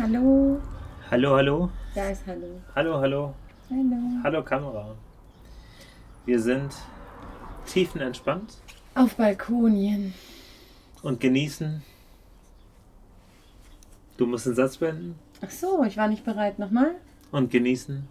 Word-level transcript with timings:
Hallo. 0.00 0.60
Hallo, 1.10 1.34
hallo. 1.34 1.70
Da 1.92 2.10
ist 2.10 2.24
Hallo. 2.24 2.60
Hallo, 2.76 3.00
hallo. 3.00 3.34
Hallo. 3.68 3.96
Hallo 4.22 4.42
Kamera. 4.44 4.94
Wir 6.24 6.40
sind 6.40 6.72
tiefenentspannt 7.66 8.58
Auf 8.94 9.16
Balkonien. 9.16 10.14
und 11.02 11.18
genießen. 11.18 11.82
Du 14.16 14.26
musst 14.26 14.46
den 14.46 14.54
Satz 14.54 14.76
beenden. 14.76 15.18
Ach 15.44 15.50
so, 15.50 15.82
ich 15.82 15.96
war 15.96 16.06
nicht 16.06 16.24
bereit. 16.24 16.60
Nochmal? 16.60 16.94
Und 17.32 17.50
genießen. 17.50 18.06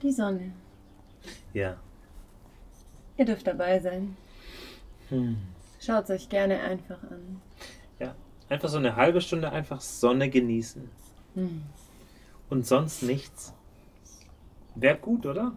Die 0.00 0.12
Sonne. 0.12 0.52
Ja. 1.52 1.76
Ihr 3.18 3.26
dürft 3.26 3.46
dabei 3.46 3.78
sein. 3.80 4.16
Hm. 5.10 5.36
Schaut 5.80 6.04
es 6.04 6.10
euch 6.10 6.28
gerne 6.30 6.60
einfach 6.60 7.02
an. 7.02 7.42
Ja. 7.98 8.14
Einfach 8.48 8.70
so 8.70 8.78
eine 8.78 8.96
halbe 8.96 9.20
Stunde 9.20 9.52
einfach 9.52 9.82
Sonne 9.82 10.30
genießen. 10.30 10.88
Hm. 11.36 11.62
Und 12.50 12.66
sonst 12.66 13.02
nichts. 13.02 13.52
Wäre 14.74 14.98
gut, 14.98 15.24
oder? 15.26 15.52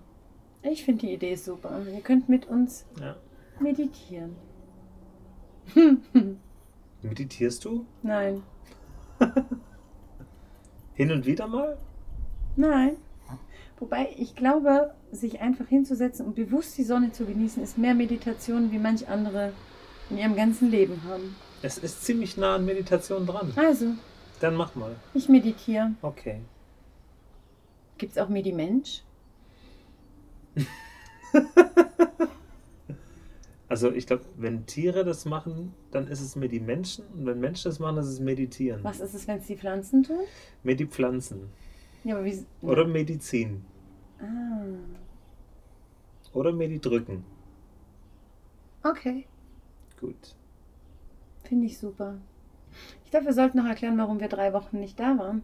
Ich 0.62 0.84
finde 0.86 1.08
die 1.08 1.14
Idee 1.14 1.36
super. 1.36 1.82
Ihr 1.92 2.02
könnt 2.02 2.30
mit 2.30 2.48
uns 2.48 2.86
Ja. 3.00 3.16
meditieren. 3.60 4.36
Meditierst 7.02 7.64
du? 7.66 7.86
Nein. 8.04 8.44
Hin 10.96 11.12
und 11.12 11.26
wieder 11.26 11.48
mal? 11.48 11.78
Nein. 12.56 12.98
Wobei 13.80 14.14
ich 14.18 14.36
glaube, 14.36 14.94
sich 15.12 15.40
einfach 15.40 15.68
hinzusetzen 15.68 16.26
und 16.26 16.36
bewusst 16.36 16.78
die 16.78 16.84
Sonne 16.84 17.14
zu 17.14 17.26
genießen, 17.26 17.64
ist 17.64 17.78
mehr 17.78 17.94
Meditation, 17.94 18.72
wie 18.74 18.78
manch 18.80 19.08
andere 19.08 19.54
in 20.10 20.18
ihrem 20.18 20.36
ganzen 20.36 20.70
Leben 20.70 21.02
haben. 21.08 21.36
Es 21.62 21.78
ist 21.78 22.04
ziemlich 22.04 22.36
nah 22.36 22.56
an 22.56 22.66
Meditation 22.66 23.26
dran. 23.26 23.54
Also, 23.56 23.94
Dann 24.40 24.56
mach 24.56 24.76
mal. 24.76 24.96
ich 25.14 25.28
meditiere. 25.30 25.92
Okay. 26.02 26.42
Gibt 27.98 28.14
es 28.14 28.18
auch 28.18 28.30
Medimensch? 28.30 29.04
Also 33.70 33.92
ich 33.92 34.08
glaube, 34.08 34.24
wenn 34.36 34.66
Tiere 34.66 35.06
das 35.06 35.26
machen, 35.26 35.76
dann 35.92 36.08
ist 36.08 36.22
es 36.22 36.36
mit 36.36 36.52
die 36.52 36.60
Menschen. 36.60 37.06
Und 37.14 37.28
wenn 37.28 37.40
Menschen 37.40 37.70
das 37.70 37.78
machen, 37.78 37.98
ist 38.00 38.08
es 38.08 38.20
Meditieren. 38.20 38.84
Was 38.84 39.00
ist 39.00 39.14
es, 39.14 39.28
wenn 39.28 39.38
es 39.38 39.46
die 39.46 39.56
Pflanzen 39.56 40.02
tun? 40.02 40.22
Medipflanzen. 40.64 41.50
Ja, 42.04 42.16
aber 42.16 42.26
wie. 42.26 42.44
Oder 42.64 42.86
Medizin. 42.86 43.64
Ah, 44.20 44.66
Oder 46.34 46.52
Medidrücken. 46.52 47.24
okay. 48.84 49.28
Gut. 50.02 50.36
Finde 51.44 51.68
ich 51.68 51.78
super. 51.78 52.18
Ich 53.10 53.12
glaube, 53.12 53.26
wir 53.26 53.34
sollten 53.34 53.58
noch 53.58 53.66
erklären, 53.66 53.98
warum 53.98 54.20
wir 54.20 54.28
drei 54.28 54.54
Wochen 54.54 54.80
nicht 54.80 55.00
da 55.00 55.18
waren. 55.18 55.42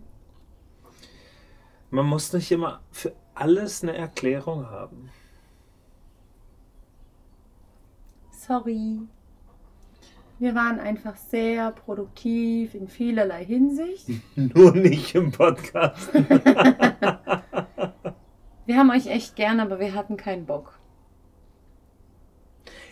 Man 1.90 2.06
muss 2.06 2.32
nicht 2.32 2.52
immer 2.52 2.82
für 2.92 3.16
alles 3.34 3.82
eine 3.82 3.98
Erklärung 3.98 4.70
haben. 4.70 5.10
Sorry. 8.30 9.00
Wir 10.38 10.54
waren 10.54 10.80
einfach 10.80 11.16
sehr 11.16 11.72
produktiv 11.72 12.76
in 12.76 12.88
vielerlei 12.88 13.44
Hinsicht. 13.44 14.10
Nur 14.36 14.76
nicht 14.76 15.16
im 15.16 15.32
Podcast. 15.32 16.14
Wir 18.68 18.78
haben 18.78 18.92
euch 18.92 19.08
echt 19.08 19.36
gern, 19.36 19.60
aber 19.60 19.80
wir 19.80 19.96
hatten 19.96 20.18
keinen 20.18 20.46
Bock. 20.46 20.78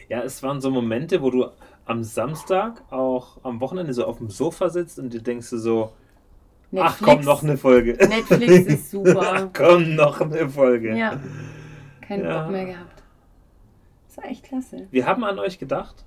Ja, 0.10 0.24
es 0.24 0.42
waren 0.42 0.62
so 0.62 0.72
Momente, 0.72 1.22
wo 1.22 1.30
du 1.30 1.52
am 1.86 2.04
Samstag 2.04 2.82
auch 2.92 3.38
am 3.44 3.60
Wochenende 3.60 3.94
so 3.94 4.06
auf 4.06 4.18
dem 4.18 4.30
Sofa 4.30 4.70
sitzt 4.70 5.00
und 5.00 5.12
dir 5.14 5.22
denkst 5.22 5.50
du 5.50 5.58
so, 5.58 5.92
ach 6.78 7.00
komm, 7.02 7.22
noch 7.22 7.44
eine 7.44 7.58
Folge. 7.58 7.94
Netflix 7.94 8.54
ist 8.74 8.92
super. 8.92 9.22
Ach 9.22 9.48
komm, 9.54 9.96
noch 9.96 10.22
eine 10.22 10.50
Folge. 10.50 10.98
Ja. 10.98 11.20
Keinen 12.02 12.26
Ja. 12.26 12.44
Bock 12.44 12.52
mehr 12.52 12.66
gehabt. 12.66 13.04
Das 14.08 14.18
war 14.18 14.26
echt 14.26 14.44
klasse. 14.46 14.88
Wir 14.92 15.06
haben 15.06 15.24
an 15.24 15.40
euch 15.40 15.60
gedacht. 15.60 16.06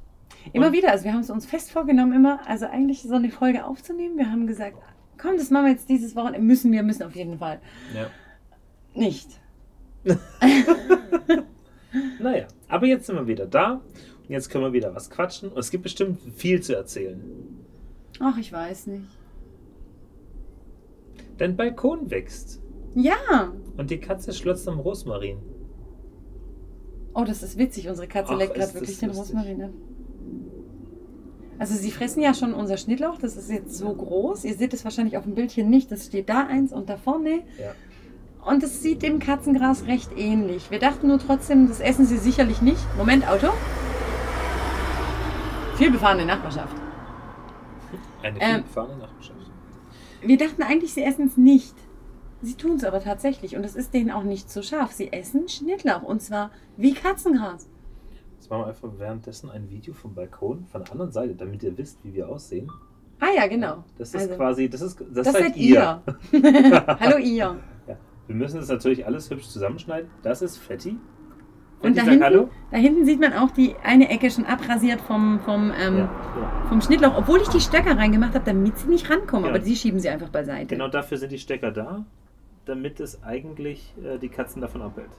Immer 0.53 0.73
wieder, 0.73 0.93
also 0.93 1.05
wir 1.05 1.13
haben 1.13 1.21
es 1.21 1.31
uns 1.31 1.45
fest 1.45 1.73
vorgenommen, 1.73 2.13
immer, 2.13 2.41
also 2.47 2.67
eigentlich 2.67 3.03
so 3.03 3.15
eine 3.15 3.31
Folge 3.31 3.65
aufzunehmen. 3.65 4.17
Wir 4.17 4.31
haben 4.31 4.47
gesagt, 4.47 4.77
komm, 5.19 5.37
das 5.37 5.51
machen 5.51 5.65
wir 5.67 5.73
jetzt 5.73 5.89
dieses 5.89 6.15
Wochenende. 6.15 6.41
Müssen 6.41 6.71
wir, 6.73 6.83
müssen 6.83 7.03
auf 7.03 7.17
jeden 7.17 7.39
Fall. 7.39 7.61
Ja. 7.95 8.07
Nicht. 8.95 9.29
Naja, 12.21 12.47
aber 12.69 12.87
jetzt 12.87 13.07
sind 13.07 13.17
wir 13.17 13.27
wieder 13.27 13.47
da. 13.47 13.81
Jetzt 14.29 14.51
können 14.51 14.65
wir 14.65 14.73
wieder 14.73 14.95
was 14.95 15.11
quatschen. 15.11 15.51
Und 15.51 15.59
es 15.59 15.71
gibt 15.71 15.85
bestimmt 15.85 16.19
viel 16.35 16.61
zu 16.61 16.75
erzählen. 16.75 17.21
Ach, 18.19 18.37
ich 18.39 18.53
weiß 18.53 18.89
nicht. 18.89 19.05
Dein 21.39 21.57
Balkon 21.57 22.11
wächst. 22.11 22.61
Ja. 22.95 23.53
Und 23.77 23.91
die 23.91 23.99
Katze 23.99 24.33
schlotzt 24.33 24.67
am 24.69 24.81
Rosmarin. 24.81 25.39
Oh, 27.15 27.25
das 27.25 27.43
ist 27.43 27.59
witzig. 27.59 27.89
Unsere 27.89 28.09
Katze 28.09 28.33
Ach, 28.33 28.39
leckt 28.39 28.55
gerade 28.55 28.75
wirklich 28.75 28.99
den 28.99 29.11
lustig. 29.11 29.37
Rosmarin 29.37 29.63
ab. 29.63 29.71
Also 31.59 31.75
sie 31.75 31.91
fressen 31.91 32.23
ja 32.23 32.35
schon 32.35 32.53
unser 32.53 32.77
Schnittlauch. 32.77 33.19
Das 33.19 33.37
ist 33.37 33.51
jetzt 33.51 33.77
so 33.77 33.93
groß. 33.93 34.45
Ihr 34.45 34.55
seht 34.55 34.75
es 34.75 34.85
wahrscheinlich 34.85 35.17
auf 35.17 35.25
dem 35.25 35.35
Bildchen 35.35 35.71
nicht. 35.71 35.91
Das 35.93 36.07
steht 36.07 36.29
da 36.29 36.47
eins 36.47 36.73
und 36.73 36.89
da 36.89 36.97
vorne. 36.97 37.43
Ja. 37.59 37.75
Und 38.45 38.63
es 38.63 38.83
sieht 38.83 39.03
dem 39.03 39.19
Katzengras 39.19 39.87
recht 39.87 40.11
ähnlich. 40.17 40.71
Wir 40.71 40.79
dachten 40.79 41.09
nur 41.09 41.19
trotzdem, 41.19 41.69
das 41.69 41.81
essen 41.81 42.07
sie 42.07 42.19
sicherlich 42.19 42.63
nicht. 42.63 42.81
Moment, 42.97 43.29
Auto. 43.29 43.49
Viel 45.77 45.91
befahrene 45.91 46.25
Nachbarschaft. 46.27 46.77
Eine 48.23 48.41
Ähm. 48.41 48.55
vielbefahrene 48.57 48.97
Nachbarschaft. 48.97 49.37
Wir 50.23 50.39
dachten 50.39 50.63
eigentlich, 50.63 50.95
sie 50.95 51.03
essen 51.03 51.27
es 51.27 51.37
nicht. 51.37 51.75
Sie 52.43 52.55
tun 52.55 52.77
es 52.77 52.85
aber 52.85 53.01
tatsächlich. 53.01 53.57
Und 53.57 53.65
es 53.65 53.77
ist 53.77 53.93
denen 53.95 54.11
auch 54.11 54.23
nicht 54.23 54.51
so 54.51 54.63
scharf. 54.63 54.93
Sie 54.93 55.13
essen 55.13 55.49
Schnittlauch. 55.49 56.03
Und 56.03 56.23
zwar 56.23 56.51
wie 56.77 56.95
Katzengras. 56.95 57.69
Jetzt 58.39 58.51
machen 58.51 58.63
wir 58.63 58.67
einfach 58.69 58.89
währenddessen 58.99 59.51
ein 59.51 59.69
Video 59.71 59.95
vom 59.95 60.15
Balkon 60.15 60.67
von 60.67 60.83
der 60.83 60.93
anderen 60.93 61.13
Seite, 61.13 61.35
damit 61.35 61.63
ihr 61.63 61.77
wisst, 61.77 61.99
wie 62.05 62.15
wir 62.15 62.29
aussehen. 62.29 62.71
Ah 63.21 63.29
ja, 63.35 63.47
genau. 63.47 63.85
Das 63.99 64.15
ist 64.15 64.23
Also, 64.23 64.35
quasi, 64.37 64.69
das 64.69 64.83
ist, 64.83 65.01
das, 65.13 65.25
Das 65.27 65.33
seid, 65.33 65.57
ihr. 65.57 66.03
ihr. 66.33 66.87
Hallo 67.01 67.17
ihr. 67.19 67.59
Wir 68.27 68.35
müssen 68.35 68.59
das 68.59 68.69
natürlich 68.69 69.07
alles 69.07 69.31
hübsch 69.31 69.49
zusammenschneiden. 69.49 70.11
Das 70.23 70.43
ist 70.43 70.57
Fetti. 70.59 70.99
Und 71.83 71.97
da 71.97 72.03
hinten, 72.03 72.49
da 72.71 72.77
hinten 72.79 73.05
sieht 73.05 73.21
man 73.21 73.33
auch 73.35 73.51
die 73.51 73.75
eine 73.83 74.09
Ecke 74.09 74.31
schon 74.31 74.47
abrasiert 74.47 75.01
vom, 75.01 75.41
vom, 75.41 75.73
ähm, 75.79 75.99
Ja, 75.99 76.05
ja. 76.05 76.67
vom 76.69 76.81
Schnittlauch, 76.81 77.17
obwohl 77.17 77.41
ich 77.41 77.49
die 77.49 77.61
Stöcker 77.61 77.97
reingemacht 77.97 78.35
habe, 78.35 78.45
damit 78.45 78.79
sie 78.79 78.89
nicht 78.89 79.09
rankommen. 79.11 79.45
Ja. 79.45 79.51
Aber 79.51 79.59
die 79.59 79.77
schieben 79.77 80.01
sie 80.01 80.09
einfach 80.09 80.31
beiseite. 80.31 80.75
Genau 80.75 80.89
dafür 80.89 81.19
sind 81.19 81.33
die 81.33 81.39
Stecker 81.39 81.71
da, 81.71 82.05
damit 82.65 82.99
es 83.01 83.23
eigentlich 83.23 83.95
äh, 84.03 84.19
die 84.19 84.29
Katzen 84.29 84.63
davon 84.63 84.83
abhält. 84.83 85.11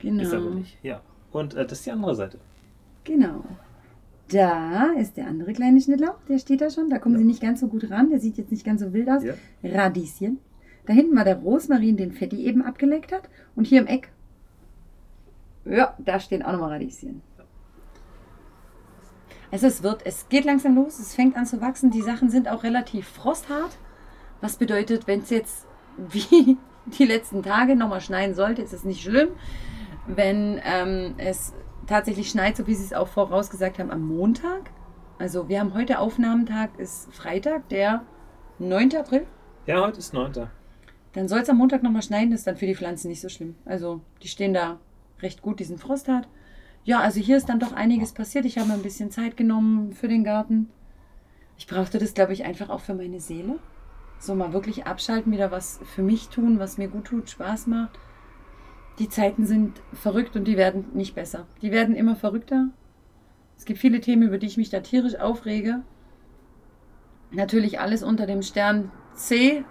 Genau. 0.00 0.22
Ist 0.22 0.34
aber 0.34 0.50
nicht. 0.50 0.78
Ja. 0.82 1.02
Und 1.30 1.54
äh, 1.54 1.64
das 1.64 1.78
ist 1.78 1.86
die 1.86 1.92
andere 1.92 2.14
Seite. 2.14 2.38
Genau. 3.04 3.44
Da 4.30 4.92
ist 4.98 5.16
der 5.18 5.26
andere 5.26 5.52
kleine 5.52 5.80
Schnittlauch, 5.80 6.16
der 6.28 6.38
steht 6.38 6.62
da 6.62 6.70
schon. 6.70 6.88
Da 6.88 6.98
kommen 6.98 7.18
sie 7.18 7.24
nicht 7.24 7.42
ganz 7.42 7.60
so 7.60 7.68
gut 7.68 7.90
ran. 7.90 8.08
Der 8.08 8.18
sieht 8.18 8.38
jetzt 8.38 8.50
nicht 8.50 8.64
ganz 8.64 8.80
so 8.80 8.92
wild 8.94 9.10
aus. 9.10 9.22
Radieschen. 9.62 10.38
Da 10.86 10.94
hinten 10.94 11.14
war 11.16 11.24
der 11.24 11.36
Rosmarin, 11.36 11.96
den 11.96 12.12
Fetti 12.12 12.46
eben 12.46 12.62
abgeleckt 12.62 13.12
hat. 13.12 13.28
Und 13.54 13.66
hier 13.66 13.80
im 13.80 13.86
Eck, 13.86 14.10
ja, 15.64 15.94
da 15.98 16.20
stehen 16.20 16.42
auch 16.42 16.52
nochmal 16.52 16.72
Radieschen. 16.72 17.22
Also 19.50 19.66
es 19.66 19.82
wird, 19.82 20.06
es 20.06 20.28
geht 20.30 20.46
langsam 20.46 20.74
los, 20.74 20.98
es 20.98 21.14
fängt 21.14 21.36
an 21.36 21.44
zu 21.44 21.60
wachsen. 21.60 21.90
Die 21.90 22.00
Sachen 22.00 22.30
sind 22.30 22.48
auch 22.48 22.62
relativ 22.62 23.06
frosthart. 23.06 23.76
Was 24.40 24.56
bedeutet, 24.56 25.06
wenn 25.06 25.20
es 25.20 25.30
jetzt 25.30 25.66
wie 25.96 26.56
die 26.86 27.04
letzten 27.04 27.42
Tage 27.42 27.76
nochmal 27.76 28.00
schneien 28.00 28.34
sollte, 28.34 28.62
ist 28.62 28.72
es 28.72 28.84
nicht 28.84 29.02
schlimm. 29.02 29.28
Wenn 30.06 30.60
ähm, 30.64 31.14
es 31.18 31.52
tatsächlich 31.86 32.30
schneit, 32.30 32.56
so 32.56 32.66
wie 32.66 32.74
sie 32.74 32.84
es 32.84 32.92
auch 32.92 33.08
vorausgesagt 33.08 33.78
haben, 33.78 33.90
am 33.90 34.04
Montag. 34.04 34.70
Also 35.18 35.48
wir 35.48 35.60
haben 35.60 35.74
heute 35.74 35.98
Aufnahmetag, 35.98 36.70
ist 36.78 37.12
Freitag, 37.14 37.68
der 37.68 38.02
9. 38.58 38.96
April. 38.96 39.26
Ja, 39.66 39.86
heute 39.86 39.98
ist 39.98 40.14
9. 40.14 40.48
Dann 41.12 41.28
soll 41.28 41.40
es 41.40 41.50
am 41.50 41.58
Montag 41.58 41.82
nochmal 41.82 42.02
schneien, 42.02 42.30
das 42.30 42.40
ist 42.40 42.46
dann 42.46 42.56
für 42.56 42.66
die 42.66 42.74
Pflanzen 42.74 43.08
nicht 43.08 43.20
so 43.20 43.28
schlimm. 43.28 43.54
Also 43.64 44.00
die 44.22 44.28
stehen 44.28 44.54
da 44.54 44.80
recht 45.22 45.42
gut, 45.42 45.60
die 45.60 45.64
sind 45.64 45.80
frosthart. 45.80 46.28
Ja, 46.84 47.00
also 47.00 47.20
hier 47.20 47.36
ist 47.36 47.48
dann 47.48 47.60
doch 47.60 47.72
einiges 47.72 48.12
passiert. 48.12 48.44
Ich 48.44 48.58
habe 48.58 48.68
mir 48.68 48.74
ein 48.74 48.82
bisschen 48.82 49.10
Zeit 49.10 49.36
genommen 49.36 49.92
für 49.92 50.08
den 50.08 50.24
Garten. 50.24 50.68
Ich 51.56 51.66
brauchte 51.66 51.98
das, 51.98 52.14
glaube 52.14 52.32
ich, 52.32 52.44
einfach 52.44 52.70
auch 52.70 52.80
für 52.80 52.94
meine 52.94 53.20
Seele. 53.20 53.58
So 54.18 54.34
mal 54.34 54.52
wirklich 54.52 54.86
abschalten, 54.86 55.32
wieder 55.32 55.50
was 55.50 55.80
für 55.84 56.02
mich 56.02 56.28
tun, 56.28 56.58
was 56.58 56.78
mir 56.78 56.88
gut 56.88 57.06
tut, 57.06 57.30
Spaß 57.30 57.68
macht. 57.68 57.98
Die 58.98 59.08
Zeiten 59.08 59.46
sind 59.46 59.80
verrückt 59.92 60.36
und 60.36 60.44
die 60.44 60.56
werden 60.56 60.86
nicht 60.92 61.14
besser. 61.14 61.46
Die 61.62 61.72
werden 61.72 61.94
immer 61.94 62.16
verrückter. 62.16 62.68
Es 63.56 63.64
gibt 63.64 63.78
viele 63.78 64.00
Themen, 64.00 64.22
über 64.24 64.38
die 64.38 64.46
ich 64.46 64.56
mich 64.56 64.70
da 64.70 64.80
tierisch 64.80 65.16
aufrege. 65.16 65.82
Natürlich 67.30 67.80
alles 67.80 68.02
unter 68.02 68.26
dem 68.26 68.42
Stern 68.42 68.90
C. 69.14 69.64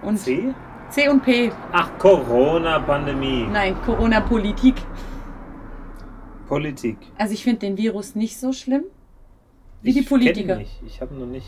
Und 0.00 0.18
C? 0.18 0.54
C 0.92 1.08
und 1.08 1.22
P. 1.22 1.50
Ach, 1.72 1.90
Corona-Pandemie. 1.98 3.46
Nein, 3.50 3.74
Corona-Politik. 3.84 4.74
Politik. 6.48 6.98
Also 7.16 7.32
ich 7.32 7.42
finde 7.44 7.60
den 7.60 7.76
Virus 7.78 8.14
nicht 8.14 8.38
so 8.38 8.52
schlimm 8.52 8.84
wie 9.80 9.88
Ich 9.90 9.96
die 9.96 10.02
Politiker. 10.02 10.56
nicht. 10.56 10.80
Ich 10.86 11.00
habe 11.00 11.14
noch 11.14 11.26
nicht. 11.26 11.46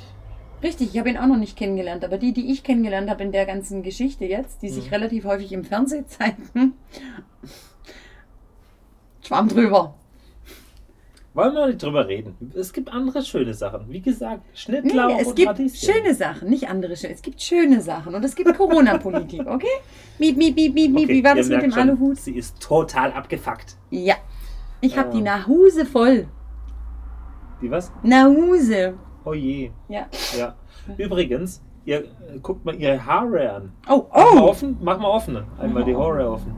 Richtig, 0.62 0.94
ich 0.94 0.99
habe 0.99 1.11
ihn 1.11 1.19
auch 1.19 1.26
noch 1.26 1.37
nicht 1.37 1.58
kennengelernt, 1.58 2.05
aber 2.06 2.17
die, 2.17 2.32
die 2.32 2.50
ich 2.50 2.62
kennengelernt 2.64 3.11
habe 3.11 3.23
in 3.23 3.32
der 3.32 3.44
ganzen 3.44 3.82
Geschichte 3.82 4.25
jetzt, 4.25 4.62
die 4.62 4.70
sich 4.70 4.87
Mhm. 4.87 4.94
relativ 4.94 5.25
häufig 5.26 5.52
im 5.52 5.62
Fernsehen 5.64 6.08
zeigen, 6.08 6.73
Schwamm 9.23 9.49
drüber. 9.49 9.94
Wollen 11.34 11.52
wir 11.54 11.66
nicht 11.66 11.82
drüber 11.82 12.06
reden? 12.06 12.52
Es 12.56 12.72
gibt 12.72 12.92
andere 12.92 13.20
schöne 13.22 13.54
Sachen. 13.54 13.86
Wie 13.90 14.00
gesagt, 14.00 14.42
Nee, 14.44 14.50
Schnittlauch 14.56 15.19
es 15.20 15.26
und 15.28 15.34
gibt 15.36 15.48
Radieschen. 15.50 15.92
schöne 15.92 16.14
Sachen, 16.14 16.48
nicht 16.48 16.69
andere 16.69 16.96
schöne. 16.96 17.12
Es 17.12 17.22
gibt 17.22 17.42
schöne 17.42 17.81
Sachen 17.81 18.14
und 18.14 18.25
es 18.25 18.36
gibt 18.36 18.56
Corona-Politik, 18.56 19.40
okay? 19.46 19.66
Miep, 20.20 20.36
miep, 20.36 20.54
miep, 20.54 20.72
miep, 20.75 20.92
miep. 20.92 21.04
Okay, 21.04 21.12
Wie 21.14 21.25
war 21.25 21.34
das 21.34 21.48
mit 21.48 21.60
dem 21.60 21.72
schon, 21.72 21.90
Aluhut? 21.90 22.19
Sie 22.19 22.36
ist 22.36 22.60
total 22.62 23.10
abgefuckt. 23.12 23.76
Ja. 23.90 24.14
Ich 24.81 24.96
habe 24.96 25.08
Ah. 25.08 25.12
die 25.12 25.22
Nahuse 25.22 25.84
voll. 25.86 26.28
Die 27.60 27.70
was? 27.70 27.92
Nahuse. 28.04 28.94
Oh 29.25 29.32
je. 29.34 29.70
Ja. 29.88 30.06
Ja. 30.38 30.54
Übrigens, 30.98 31.62
ihr 31.84 32.04
äh, 32.04 32.38
guckt 32.42 32.64
mal 32.64 32.75
ihre 32.76 33.04
Haare 33.04 33.50
an. 33.54 33.72
Oh, 33.88 34.06
Mach 34.12 34.34
mal 34.34 34.40
oh! 34.42 34.48
offen, 34.50 34.76
mach 34.82 34.98
mal 35.00 35.08
offen. 35.08 35.42
Einmal 35.58 35.82
die 35.84 35.96
Haare 35.96 36.30
offen. 36.30 36.54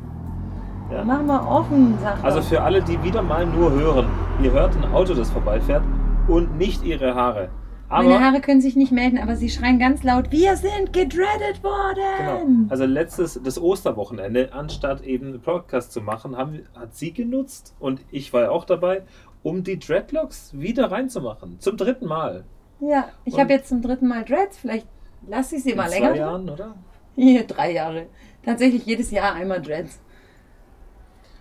Ja. 0.90 1.02
Mach 1.04 1.22
mal 1.22 1.40
offen, 1.46 1.98
sagt 2.00 2.24
Also 2.24 2.40
für 2.42 2.62
alle, 2.62 2.82
die 2.82 3.02
wieder 3.02 3.22
mal 3.22 3.44
nur 3.46 3.72
hören, 3.72 4.06
ihr 4.42 4.52
hört 4.52 4.76
ein 4.76 4.84
Auto, 4.92 5.14
das 5.14 5.30
vorbeifährt 5.30 5.82
und 6.28 6.56
nicht 6.56 6.84
ihre 6.84 7.14
Haare. 7.14 7.48
Aber 7.88 8.08
Meine 8.08 8.24
Haare 8.24 8.40
können 8.40 8.60
sich 8.60 8.74
nicht 8.74 8.90
melden, 8.90 9.18
aber 9.18 9.36
sie 9.36 9.48
schreien 9.48 9.78
ganz 9.78 10.02
laut, 10.02 10.32
wir 10.32 10.56
sind 10.56 10.92
gedreadet 10.92 11.60
Genau. 11.62 11.70
worden. 11.70 12.66
Also 12.68 12.84
letztes, 12.84 13.40
das 13.42 13.60
Osterwochenende, 13.60 14.52
anstatt 14.52 15.02
eben 15.02 15.26
einen 15.28 15.40
Podcast 15.40 15.92
zu 15.92 16.00
machen, 16.00 16.36
haben, 16.36 16.60
hat 16.78 16.94
sie 16.96 17.12
genutzt 17.12 17.74
und 17.78 18.00
ich 18.10 18.32
war 18.32 18.42
ja 18.42 18.50
auch 18.50 18.64
dabei, 18.64 19.02
um 19.42 19.62
die 19.62 19.78
Dreadlocks 19.78 20.50
wieder 20.58 20.90
reinzumachen. 20.90 21.60
Zum 21.60 21.76
dritten 21.76 22.06
Mal. 22.06 22.44
Ja, 22.80 23.06
ich 23.24 23.38
habe 23.38 23.52
jetzt 23.52 23.68
zum 23.68 23.82
dritten 23.82 24.08
Mal 24.08 24.24
Dreads, 24.24 24.58
vielleicht 24.58 24.86
lasse 25.26 25.56
ich 25.56 25.62
sie 25.62 25.74
mal 25.74 25.88
zwei 25.88 25.98
länger. 26.00 26.14
Jahren, 26.16 26.48
oder? 26.50 26.74
Hier, 27.14 27.44
drei 27.44 27.72
Jahre. 27.72 28.06
Tatsächlich 28.44 28.84
jedes 28.84 29.10
Jahr 29.12 29.34
einmal 29.34 29.62
Dreads. 29.62 30.00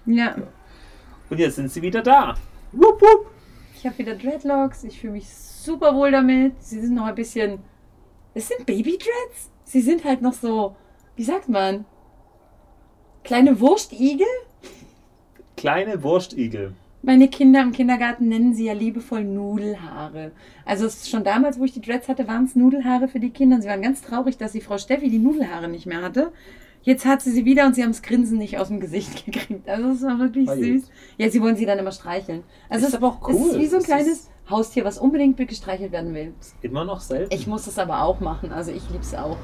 Ja, 0.05 0.35
Und 1.29 1.39
jetzt 1.39 1.55
sind 1.55 1.71
sie 1.71 1.81
wieder 1.81 2.01
da. 2.01 2.35
Wupp, 2.71 3.01
wupp. 3.01 3.27
ich 3.75 3.85
habe 3.85 3.97
wieder 3.97 4.15
Dreadlocks, 4.15 4.83
ich 4.83 4.99
fühle 4.99 5.13
mich 5.13 5.27
super 5.29 5.95
wohl 5.95 6.11
damit. 6.11 6.53
Sie 6.63 6.79
sind 6.79 6.93
noch 6.95 7.05
ein 7.05 7.15
bisschen. 7.15 7.59
Es 8.33 8.47
sind 8.49 8.65
Baby-Dreads. 8.65 9.49
Sie 9.63 9.81
sind 9.81 10.03
halt 10.03 10.21
noch 10.21 10.33
so, 10.33 10.75
wie 11.15 11.23
sagt 11.23 11.49
man? 11.49 11.85
Kleine 13.23 13.59
Wurstigel? 13.59 14.27
Kleine 15.57 16.03
Wurstigel. 16.03 16.73
Meine 17.01 17.27
Kinder 17.27 17.61
im 17.61 17.71
Kindergarten 17.71 18.27
nennen 18.29 18.53
sie 18.53 18.65
ja 18.65 18.73
liebevoll 18.73 19.23
Nudelhaare. 19.23 20.31
Also 20.65 20.85
es 20.85 20.95
ist 20.97 21.09
schon 21.09 21.23
damals, 21.23 21.59
wo 21.59 21.63
ich 21.63 21.71
die 21.73 21.81
Dreads 21.81 22.07
hatte, 22.07 22.27
waren 22.27 22.45
es 22.45 22.55
Nudelhaare 22.55 23.07
für 23.07 23.19
die 23.19 23.29
Kinder. 23.29 23.55
Und 23.57 23.61
sie 23.61 23.69
waren 23.69 23.81
ganz 23.81 24.01
traurig, 24.01 24.37
dass 24.37 24.51
die 24.53 24.61
Frau 24.61 24.77
Steffi 24.77 25.09
die 25.09 25.19
Nudelhaare 25.19 25.67
nicht 25.67 25.85
mehr 25.85 26.01
hatte. 26.01 26.31
Jetzt 26.85 27.05
hat 27.05 27.21
sie 27.21 27.31
sie 27.31 27.43
wieder 27.45 27.65
und 27.65 27.75
sie 27.75 27.81
haben 27.83 27.91
das 27.91 28.01
Grinsen 28.01 28.37
nicht 28.37 28.57
aus 28.57 28.69
dem 28.69 28.79
Gesicht 28.79 29.25
gekriegt. 29.25 29.67
Also 29.67 29.89
es 29.89 30.01
war 30.03 30.19
wirklich 30.19 30.47
Ah, 30.49 30.55
süß. 30.55 30.89
Ja, 31.17 31.29
sie 31.29 31.41
wollen 31.41 31.55
sie 31.57 31.65
dann 31.65 31.79
immer 31.79 31.91
streicheln. 31.91 32.43
Also 32.69 32.85
Ist 32.85 32.93
es, 32.93 32.95
aber 32.97 33.07
auch 33.07 33.29
es 33.29 33.35
ist 33.35 33.41
cool. 33.53 33.59
wie 33.59 33.65
so 33.67 33.75
ein 33.75 33.81
Es 33.81 33.85
kleines 33.87 34.29
Haustier, 34.49 34.85
was 34.85 34.97
unbedingt 34.99 35.35
gestreichelt 35.37 35.91
werden 35.91 36.13
will. 36.13 36.33
Immer 36.61 36.85
noch 36.85 36.99
selten. 37.01 37.33
Ich 37.33 37.47
muss 37.47 37.67
es 37.67 37.77
aber 37.79 38.03
auch 38.03 38.19
machen, 38.21 38.51
also 38.51 38.71
ich 38.71 38.87
liebe 38.89 39.03
es 39.03 39.13
auch. 39.15 39.37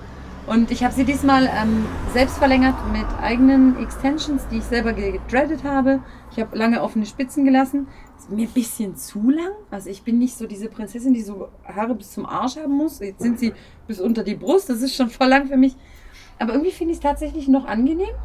Und 0.48 0.72
ich 0.72 0.84
habe 0.84 0.94
sie 0.94 1.04
diesmal 1.04 1.46
ähm, 1.46 1.86
selbst 2.14 2.38
verlängert 2.40 2.74
mit 2.92 3.06
eigenen 3.22 3.78
Extensions, 3.82 4.48
die 4.52 4.58
ich 4.58 4.64
selber 4.64 4.92
gedreadet 4.94 5.64
habe. 5.64 6.00
Ich 6.32 6.40
habe 6.40 6.58
lange 6.58 6.82
offene 6.82 7.06
Spitzen 7.06 7.46
gelassen. 7.46 7.88
Ist 8.18 8.30
mir 8.32 8.48
ein 8.48 8.54
bisschen 8.54 8.96
zu 8.96 9.30
lang. 9.30 9.52
Also 9.70 9.90
ich 9.92 10.02
bin 10.02 10.18
nicht 10.18 10.36
so 10.36 10.48
diese 10.48 10.68
Prinzessin, 10.68 11.14
die 11.14 11.22
so 11.22 11.50
Haare 11.64 11.94
bis 11.94 12.12
zum 12.12 12.26
Arsch 12.26 12.58
haben 12.58 12.74
muss. 12.76 13.00
Jetzt 13.00 13.22
sind 13.22 13.40
sie 13.40 13.54
bis 13.88 14.00
unter 14.02 14.24
die 14.24 14.34
Brust. 14.36 14.70
Das 14.70 14.82
ist 14.82 14.96
schon 14.96 15.10
voll 15.10 15.28
lang 15.28 15.48
für 15.48 15.58
mich. 15.58 15.76
Aber 16.42 16.54
irgendwie 16.54 16.72
finde 16.72 16.94
ich 16.94 16.98
es 16.98 17.04
tatsächlich 17.04 17.48
noch 17.48 17.66
angenehm. 17.66 18.16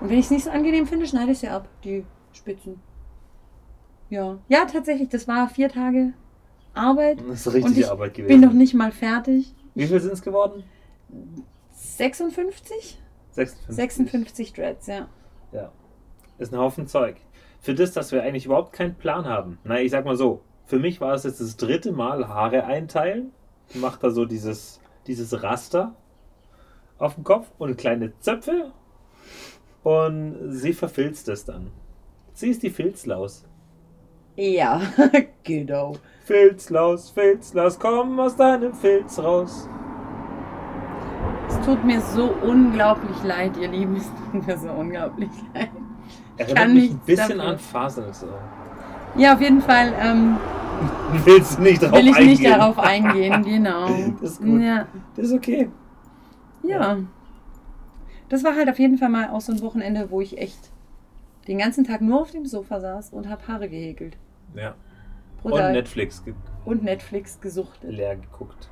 Und 0.00 0.10
wenn 0.10 0.18
ich 0.18 0.26
es 0.26 0.30
nicht 0.30 0.44
so 0.44 0.50
angenehm 0.50 0.86
finde, 0.86 1.08
schneide 1.08 1.32
ich 1.32 1.40
sie 1.40 1.48
ab, 1.48 1.68
die 1.82 2.06
Spitzen. 2.32 2.80
Ja. 4.10 4.38
Ja, 4.48 4.64
tatsächlich. 4.64 5.08
Das 5.08 5.26
war 5.26 5.48
vier 5.48 5.68
Tage 5.68 6.12
Arbeit. 6.72 7.18
das 7.28 7.44
ist 7.44 7.52
richtig 7.52 7.78
ich 7.78 7.90
Arbeit 7.90 8.14
gewesen. 8.14 8.40
bin 8.40 8.48
noch 8.48 8.54
nicht 8.54 8.74
mal 8.74 8.92
fertig. 8.92 9.56
Wie 9.74 9.88
viel 9.88 9.98
sind 9.98 10.12
es 10.12 10.22
geworden? 10.22 10.62
56? 11.72 13.00
56. 13.32 13.74
56 13.74 14.52
Dreads, 14.52 14.86
ja. 14.86 15.08
Ja. 15.50 15.72
Ist 16.38 16.54
ein 16.54 16.60
Haufen 16.60 16.86
Zeug. 16.86 17.16
Für 17.60 17.74
das, 17.74 17.90
dass 17.92 18.12
wir 18.12 18.22
eigentlich 18.22 18.46
überhaupt 18.46 18.72
keinen 18.72 18.94
Plan 18.94 19.24
haben. 19.24 19.58
Na, 19.64 19.80
ich 19.80 19.90
sag 19.90 20.04
mal 20.04 20.16
so. 20.16 20.42
Für 20.64 20.78
mich 20.78 21.00
war 21.00 21.14
es 21.14 21.24
jetzt 21.24 21.40
das 21.40 21.56
dritte 21.56 21.90
Mal 21.90 22.28
Haare 22.28 22.64
einteilen. 22.66 23.32
Macht 23.74 24.04
da 24.04 24.10
so 24.10 24.26
dieses, 24.26 24.80
dieses 25.08 25.42
Raster 25.42 25.96
auf 27.02 27.14
dem 27.16 27.24
Kopf 27.24 27.48
und 27.58 27.76
kleine 27.76 28.12
Zöpfe. 28.20 28.72
Und 29.82 30.36
sie 30.50 30.72
verfilzt 30.72 31.28
es 31.28 31.44
dann. 31.44 31.70
Sie 32.32 32.48
ist 32.50 32.62
die 32.62 32.70
Filzlaus. 32.70 33.44
Ja, 34.36 34.80
genau. 35.42 35.96
Filzlaus, 36.24 37.10
Filzlaus, 37.10 37.78
komm 37.78 38.18
aus 38.20 38.36
deinem 38.36 38.72
Filz 38.72 39.18
raus. 39.18 39.68
Es 41.48 41.60
tut 41.66 41.84
mir 41.84 42.00
so 42.00 42.30
unglaublich 42.42 43.22
leid, 43.24 43.56
ihr 43.58 43.68
Lieben. 43.68 43.96
Es 43.96 44.06
tut 44.32 44.46
mir 44.46 44.56
so 44.58 44.70
unglaublich 44.70 45.30
leid. 45.52 45.70
Erinnert 46.36 46.56
kann 46.56 46.74
mich 46.74 46.90
ein 46.90 47.00
bisschen 47.00 47.38
dafür. 47.38 47.44
an 47.44 47.58
Fasel. 47.58 48.14
So. 48.14 48.28
Ja, 49.14 49.34
auf 49.34 49.40
jeden 49.40 49.60
Fall 49.60 49.92
ähm, 50.00 50.38
Willst 51.24 51.58
du 51.58 51.62
nicht 51.62 51.82
drauf 51.82 51.92
will 51.92 52.08
ich 52.08 52.16
eingehen? 52.16 52.26
nicht 52.30 52.44
darauf 52.46 52.78
eingehen, 52.78 53.42
genau. 53.44 54.04
Das 54.20 54.32
ist 54.32 54.42
gut. 54.42 54.62
Ja, 54.62 54.86
Das 55.14 55.26
ist 55.26 55.32
okay. 55.34 55.70
Ja. 56.62 56.98
Das 58.28 58.44
war 58.44 58.54
halt 58.56 58.68
auf 58.70 58.78
jeden 58.78 58.96
Fall 58.98 59.10
mal 59.10 59.28
auch 59.30 59.40
so 59.42 59.52
ein 59.52 59.60
Wochenende, 59.60 60.10
wo 60.10 60.20
ich 60.20 60.38
echt 60.38 60.70
den 61.48 61.58
ganzen 61.58 61.84
Tag 61.84 62.00
nur 62.00 62.22
auf 62.22 62.30
dem 62.30 62.46
Sofa 62.46 62.80
saß 62.80 63.10
und 63.12 63.28
habe 63.28 63.46
Haare 63.48 63.68
gehäkelt. 63.68 64.16
Ja. 64.54 64.74
Brutal. 65.42 65.66
Und 65.68 65.72
Netflix 65.72 66.24
ge 66.24 66.34
und 66.64 66.82
Netflix 66.84 67.40
gesuchtet. 67.40 67.90
leer 67.92 68.16
geguckt. 68.16 68.68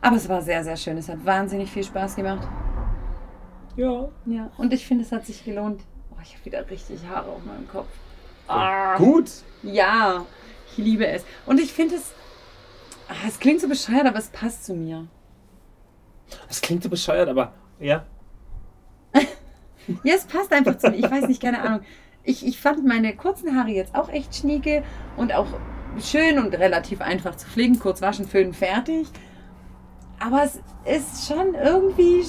Aber 0.00 0.16
es 0.16 0.28
war 0.28 0.40
sehr, 0.40 0.62
sehr 0.62 0.76
schön. 0.76 0.96
Es 0.96 1.08
hat 1.08 1.24
wahnsinnig 1.26 1.70
viel 1.70 1.82
Spaß 1.84 2.14
gemacht. 2.16 2.46
Ja. 3.76 4.08
Ja, 4.24 4.50
und 4.56 4.72
ich 4.72 4.86
finde, 4.86 5.04
es 5.04 5.12
hat 5.12 5.26
sich 5.26 5.44
gelohnt. 5.44 5.82
Oh, 6.12 6.16
ich 6.22 6.34
habe 6.34 6.44
wieder 6.44 6.70
richtig 6.70 7.00
Haare 7.08 7.28
auf 7.30 7.44
meinem 7.44 7.68
Kopf. 7.68 7.88
Ah, 8.48 8.96
Gut. 8.96 9.28
Ja, 9.62 10.24
ich 10.70 10.78
liebe 10.78 11.06
es. 11.06 11.24
Und 11.46 11.60
ich 11.60 11.72
finde 11.72 11.96
es. 11.96 12.12
ah, 13.08 13.14
Es 13.26 13.38
klingt 13.40 13.60
so 13.60 13.68
bescheuert, 13.68 14.06
aber 14.06 14.18
es 14.18 14.28
passt 14.28 14.64
zu 14.64 14.74
mir. 14.74 15.08
Das 16.48 16.60
klingt 16.60 16.82
so 16.82 16.88
bescheuert, 16.88 17.28
aber 17.28 17.52
ja. 17.80 18.04
Ja, 20.02 20.16
es 20.16 20.24
passt 20.24 20.52
einfach 20.52 20.78
zu 20.78 20.90
mir. 20.90 20.96
Ich 20.96 21.08
weiß 21.08 21.28
nicht, 21.28 21.40
keine 21.40 21.62
Ahnung. 21.62 21.80
Ich, 22.24 22.44
ich 22.44 22.60
fand 22.60 22.84
meine 22.84 23.14
kurzen 23.14 23.56
Haare 23.56 23.70
jetzt 23.70 23.94
auch 23.94 24.08
echt 24.08 24.34
schnieke 24.34 24.82
und 25.16 25.32
auch 25.32 25.46
schön 26.00 26.38
und 26.38 26.52
relativ 26.54 27.00
einfach 27.00 27.36
zu 27.36 27.46
pflegen. 27.46 27.78
Kurz 27.78 28.02
waschen, 28.02 28.26
föhnen, 28.26 28.52
fertig. 28.52 29.06
Aber 30.18 30.42
es 30.42 30.60
ist 30.84 31.28
schon 31.28 31.54
irgendwie 31.54 32.24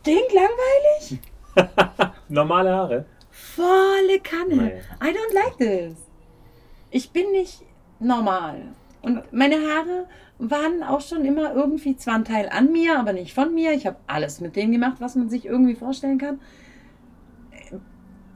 stinklangweilig. 0.00 1.20
Normale 2.28 2.74
Haare. 2.74 3.04
Volle 3.30 4.20
Kanne. 4.22 4.56
Nee. 4.56 4.80
I 5.00 5.12
don't 5.12 5.34
like 5.34 5.56
this. 5.58 5.96
Ich 6.90 7.10
bin 7.10 7.30
nicht 7.30 7.62
normal. 8.00 8.62
Und 9.02 9.32
meine 9.32 9.56
Haare 9.56 10.08
waren 10.40 10.82
auch 10.82 11.00
schon 11.02 11.24
immer 11.24 11.54
irgendwie 11.54 11.96
zwar 11.96 12.14
ein 12.14 12.24
Teil 12.24 12.48
an 12.50 12.72
mir, 12.72 12.98
aber 12.98 13.12
nicht 13.12 13.34
von 13.34 13.54
mir. 13.54 13.72
Ich 13.72 13.86
habe 13.86 13.96
alles 14.06 14.40
mit 14.40 14.56
denen 14.56 14.72
gemacht, 14.72 14.96
was 15.00 15.14
man 15.14 15.28
sich 15.28 15.44
irgendwie 15.46 15.74
vorstellen 15.74 16.18
kann. 16.18 16.40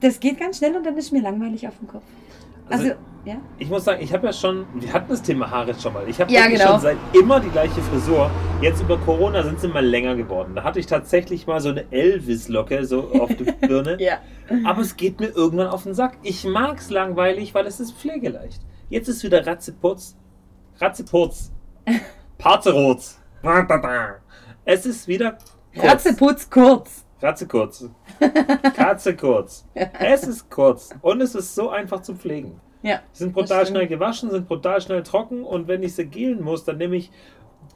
Das 0.01 0.19
geht 0.19 0.39
ganz 0.39 0.57
schnell 0.57 0.75
und 0.75 0.85
dann 0.85 0.97
ist 0.97 1.11
mir 1.11 1.21
langweilig 1.21 1.67
auf 1.67 1.77
dem 1.79 1.87
Kopf. 1.87 2.03
Also, 2.69 2.83
Also- 2.83 2.95
ja. 3.25 3.37
Ich 3.57 3.69
muss 3.69 3.83
sagen, 3.85 4.03
ich 4.03 4.13
habe 4.13 4.27
ja 4.27 4.33
schon, 4.33 4.65
wir 4.75 4.93
hatten 4.93 5.09
das 5.09 5.21
Thema 5.23 5.49
Haare 5.49 5.73
schon 5.73 5.93
mal. 5.93 6.07
Ich 6.07 6.21
habe 6.21 6.31
Ja, 6.31 6.45
genau. 6.47 6.73
schon 6.73 6.81
seit 6.81 6.97
immer 7.13 7.39
die 7.39 7.49
gleiche 7.49 7.81
Frisur. 7.81 8.29
Jetzt 8.61 8.81
über 8.83 8.97
Corona 8.99 9.41
sind 9.41 9.59
sie 9.59 9.67
mal 9.67 9.83
länger 9.83 10.15
geworden. 10.15 10.53
Da 10.53 10.63
hatte 10.63 10.79
ich 10.79 10.85
tatsächlich 10.85 11.47
mal 11.47 11.59
so 11.59 11.69
eine 11.69 11.91
Elvis-Locke 11.91 12.85
so 12.85 13.09
auf 13.19 13.33
der 13.35 13.51
Birne. 13.67 13.97
Ja. 13.99 14.19
Aber 14.63 14.81
es 14.81 14.95
geht 14.95 15.19
mir 15.19 15.29
irgendwann 15.29 15.67
auf 15.69 15.83
den 15.83 15.95
Sack. 15.95 16.17
Ich 16.21 16.43
mag 16.45 16.77
es 16.77 16.91
langweilig, 16.91 17.55
weil 17.55 17.65
es 17.65 17.79
ist 17.79 17.93
pflegeleicht. 17.97 18.61
Jetzt 18.89 19.07
ist 19.07 19.23
wieder 19.23 19.47
Ratzeputz. 19.47 20.15
Ratzeputz. 20.79 21.51
Parzerotz. 22.37 23.19
Es 24.65 24.85
ist 24.85 25.07
wieder 25.07 25.37
kurz. 25.73 25.85
Ratzeputz 25.85 26.49
kurz. 26.49 27.05
Ratze 27.21 27.47
kurz. 27.47 27.89
Katze 28.75 29.15
kurz. 29.15 29.65
Es 29.73 30.23
ist 30.23 30.49
kurz. 30.49 30.89
Und 31.01 31.21
es 31.21 31.33
ist 31.35 31.55
so 31.55 31.69
einfach 31.69 32.01
zu 32.01 32.15
pflegen. 32.15 32.59
Ja. 32.81 33.01
Sie 33.13 33.23
sind 33.23 33.33
brutal 33.33 33.65
schnell 33.65 33.87
gewaschen, 33.87 34.29
sind 34.29 34.47
brutal 34.47 34.79
schnell 34.79 35.01
trocken 35.01 35.43
und 35.43 35.67
wenn 35.67 35.81
ich 35.81 35.95
sie 35.95 36.05
gelen 36.05 36.43
muss, 36.43 36.65
dann 36.65 36.77
nehme 36.77 36.97
ich 36.97 37.11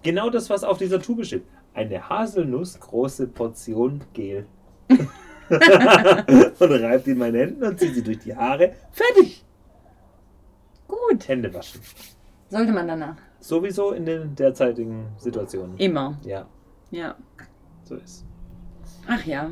genau 0.03 0.29
das, 0.29 0.49
was 0.49 0.63
auf 0.63 0.77
dieser 0.77 1.01
Tube 1.01 1.25
steht. 1.25 1.45
Eine 1.73 2.09
haselnussgroße 2.09 3.27
Portion 3.27 4.03
Gel. 4.13 4.45
und 4.89 6.71
reibt 6.71 7.07
die 7.07 7.11
in 7.11 7.17
meine 7.17 7.39
Händen 7.39 7.63
und 7.63 7.79
ziehe 7.79 7.93
sie 7.93 8.03
durch 8.03 8.19
die 8.19 8.35
Haare. 8.35 8.73
Fertig. 8.91 9.43
Gut. 10.87 11.27
Hände 11.27 11.51
waschen. 11.53 11.81
Sollte 12.49 12.71
man 12.71 12.87
danach. 12.87 13.17
Sowieso 13.39 13.91
in 13.91 14.05
den 14.05 14.35
derzeitigen 14.35 15.07
Situationen. 15.17 15.77
Immer. 15.77 16.17
Ja, 16.23 16.45
Ja. 16.91 17.15
so 17.83 17.95
ist. 17.95 18.25
Ach 19.07 19.25
ja. 19.25 19.49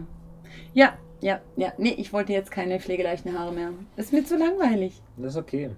Ja, 0.74 0.94
ja, 1.22 1.40
ja. 1.56 1.72
Nee, 1.78 1.96
ich 1.98 2.12
wollte 2.14 2.34
jetzt 2.34 2.52
keine 2.52 2.80
pflegeleichten 2.80 3.38
Haare 3.38 3.52
mehr. 3.54 3.70
Ist 3.96 4.14
mir 4.14 4.24
zu 4.26 4.38
langweilig. 4.38 5.02
Das 5.18 5.34
ist 5.34 5.38
okay. 5.38 5.72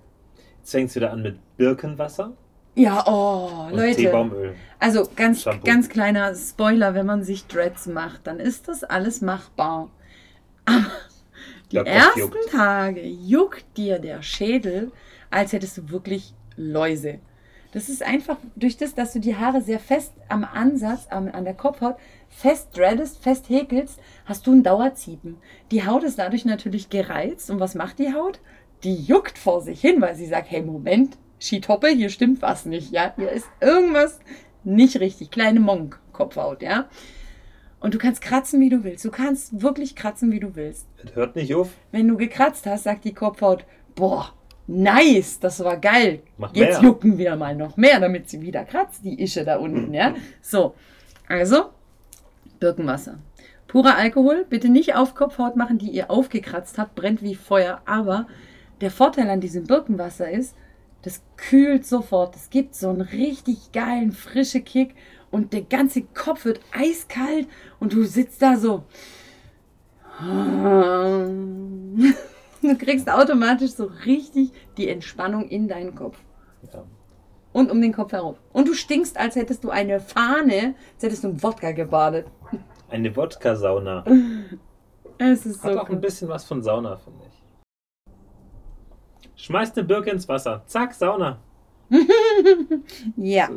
Jetzt 0.58 0.72
fängt 0.72 0.90
es 0.90 0.96
wieder 0.96 1.12
an 1.12 1.22
mit 1.22 1.38
Birkenwasser 1.58 2.34
Ja, 2.76 3.04
oh, 3.08 3.68
und 3.68 3.78
Leute. 3.78 3.96
Teebaumöl. 3.98 4.56
Also 4.80 5.08
ganz, 5.16 5.42
Shampoo. 5.44 5.66
ganz 5.66 5.88
kleiner 5.90 6.34
Spoiler, 6.36 6.94
wenn 6.94 7.06
man 7.06 7.24
sich 7.24 7.46
Dreads 7.48 7.88
macht, 7.88 8.28
dann 8.28 8.40
ist 8.40 8.68
das 8.68 8.84
alles 8.84 9.22
machbar. 9.22 9.90
Aber 10.66 10.86
die 11.72 11.78
Kopf 11.78 11.88
ersten 11.88 12.20
juckt. 12.20 12.50
Tage 12.52 13.02
juckt 13.06 13.78
dir 13.78 14.00
der 14.00 14.22
Schädel, 14.22 14.92
als 15.30 15.54
hättest 15.54 15.78
du 15.78 15.90
wirklich 15.90 16.34
Läuse. 16.58 17.20
Das 17.72 17.88
ist 17.88 18.02
einfach 18.02 18.38
durch 18.56 18.78
das, 18.78 18.96
dass 18.96 19.14
du 19.14 19.20
die 19.20 19.36
Haare 19.36 19.62
sehr 19.62 19.80
fest 19.80 20.14
am 20.28 20.44
Ansatz, 20.44 21.08
am, 21.10 21.28
an 21.28 21.44
der 21.44 21.54
Kopfhaut, 21.54 21.98
fest 22.28 22.70
dreadest, 22.76 23.22
fest 23.22 23.48
häkelst, 23.50 24.00
hast 24.26 24.48
du 24.48 24.54
ein 24.54 24.64
Dauerziepen. 24.64 25.38
Die 25.72 25.86
Haut 25.86 26.04
ist 26.04 26.18
dadurch 26.18 26.46
natürlich 26.46 26.90
gereizt. 26.90 27.52
Und 27.52 27.60
was 27.60 27.76
macht 27.76 28.00
die 28.00 28.14
Haut? 28.14 28.40
Die 28.84 28.96
juckt 28.96 29.38
vor 29.38 29.62
sich 29.62 29.82
hin, 29.82 30.02
weil 30.02 30.16
sie 30.16 30.26
sagt, 30.26 30.50
hey, 30.50 30.64
Moment, 30.64 31.18
Skitoppe, 31.40 31.90
hier 31.90 32.10
stimmt 32.10 32.42
was 32.42 32.66
nicht, 32.66 32.92
ja? 32.92 33.14
Hier 33.16 33.32
ist 33.32 33.48
irgendwas 33.62 34.20
nicht 34.64 35.00
richtig. 35.00 35.30
Kleine 35.30 35.60
Monk-Kopfhaut, 35.60 36.62
ja? 36.62 36.90
Und 37.80 37.94
du 37.94 37.98
kannst 37.98 38.22
kratzen, 38.22 38.60
wie 38.60 38.70
du 38.70 38.84
willst. 38.84 39.06
Du 39.06 39.12
kannst 39.12 39.62
wirklich 39.62 39.96
kratzen, 39.96 40.32
wie 40.32 40.40
du 40.40 40.56
willst. 40.56 40.88
Das 41.02 41.16
hört 41.16 41.36
nicht 41.36 41.54
auf. 41.56 41.70
Wenn 41.92 42.08
du 42.08 42.18
gekratzt 42.18 42.66
hast, 42.66 42.84
sagt 42.84 43.06
die 43.06 43.14
Kopfhaut, 43.14 43.66
boah, 43.96 44.34
nice, 44.70 45.40
das 45.40 45.64
war 45.64 45.78
geil. 45.78 46.22
Mach 46.38 46.54
Jetzt 46.56 46.82
mehr. 46.82 46.90
jucken 46.90 47.18
wir 47.18 47.36
mal 47.36 47.56
noch 47.56 47.78
mehr, 47.78 48.00
damit 48.00 48.30
sie 48.30 48.42
wieder 48.42 48.64
kratzt, 48.64 49.04
die 49.04 49.22
Ische 49.22 49.44
da 49.44 49.58
unten, 49.58 49.94
ja. 49.94 50.14
So, 50.42 50.76
also, 51.28 51.70
Birkenwasser. 52.60 53.20
Purer 53.68 53.96
Alkohol, 53.98 54.46
bitte 54.50 54.70
nicht 54.70 54.96
auf 54.96 55.14
Kopfhaut 55.14 55.56
machen, 55.56 55.78
die 55.78 55.92
ihr 55.92 56.10
aufgekratzt 56.10 56.78
habt, 56.78 56.96
brennt 56.96 57.22
wie 57.22 57.36
Feuer. 57.36 57.82
Aber 57.86 58.28
der 58.82 58.90
Vorteil 58.90 59.30
an 59.30 59.42
diesem 59.42 59.66
Birkenwasser 59.66 60.30
ist, 60.30 60.56
das 61.04 61.22
kühlt 61.38 61.86
sofort. 61.86 62.36
Es 62.36 62.50
gibt 62.50 62.76
so 62.76 62.90
einen 62.90 63.02
richtig 63.02 63.72
geilen, 63.72 64.12
frischen 64.12 64.66
Kick 64.66 64.96
und 65.32 65.54
der 65.54 65.62
ganze 65.62 66.02
Kopf 66.02 66.46
wird 66.46 66.60
eiskalt 66.72 67.48
und 67.80 67.94
du 67.94 68.04
sitzt 68.04 68.42
da 68.42 68.58
so. 68.58 68.84
Du 72.70 72.78
kriegst 72.78 73.10
automatisch 73.10 73.72
so 73.72 73.86
richtig 74.06 74.52
die 74.78 74.90
Entspannung 74.90 75.50
in 75.50 75.68
deinen 75.68 75.96
Kopf 75.96 76.18
Ja. 76.72 76.84
und 77.52 77.72
um 77.72 77.82
den 77.82 77.94
Kopf 77.94 78.12
herum. 78.12 78.36
Und 78.54 78.68
du 78.68 78.76
stinkst, 78.76 79.18
als 79.18 79.36
hättest 79.36 79.64
du 79.64 79.72
eine 79.72 80.00
Fahne, 80.00 80.76
als 80.94 81.04
hättest 81.04 81.24
du 81.24 81.30
in 81.30 81.42
Wodka 81.42 81.72
gebadet. 81.72 82.28
Eine 82.90 83.16
Wodka-Sauna. 83.16 84.06
Es 85.18 85.48
ist 85.48 85.64
so 85.64 85.70
Hat 85.70 85.78
auch 85.78 85.90
ein 85.90 86.00
bisschen 86.00 86.30
was 86.30 86.46
von 86.46 86.62
Sauna, 86.62 86.98
finde 86.98 87.24
ich. 87.28 89.44
Schmeißt 89.46 89.76
eine 89.78 89.88
Birke 89.88 90.12
ins 90.12 90.28
Wasser. 90.28 90.62
Zack, 90.68 90.94
Sauna. 90.94 91.40
Ja. 93.16 93.50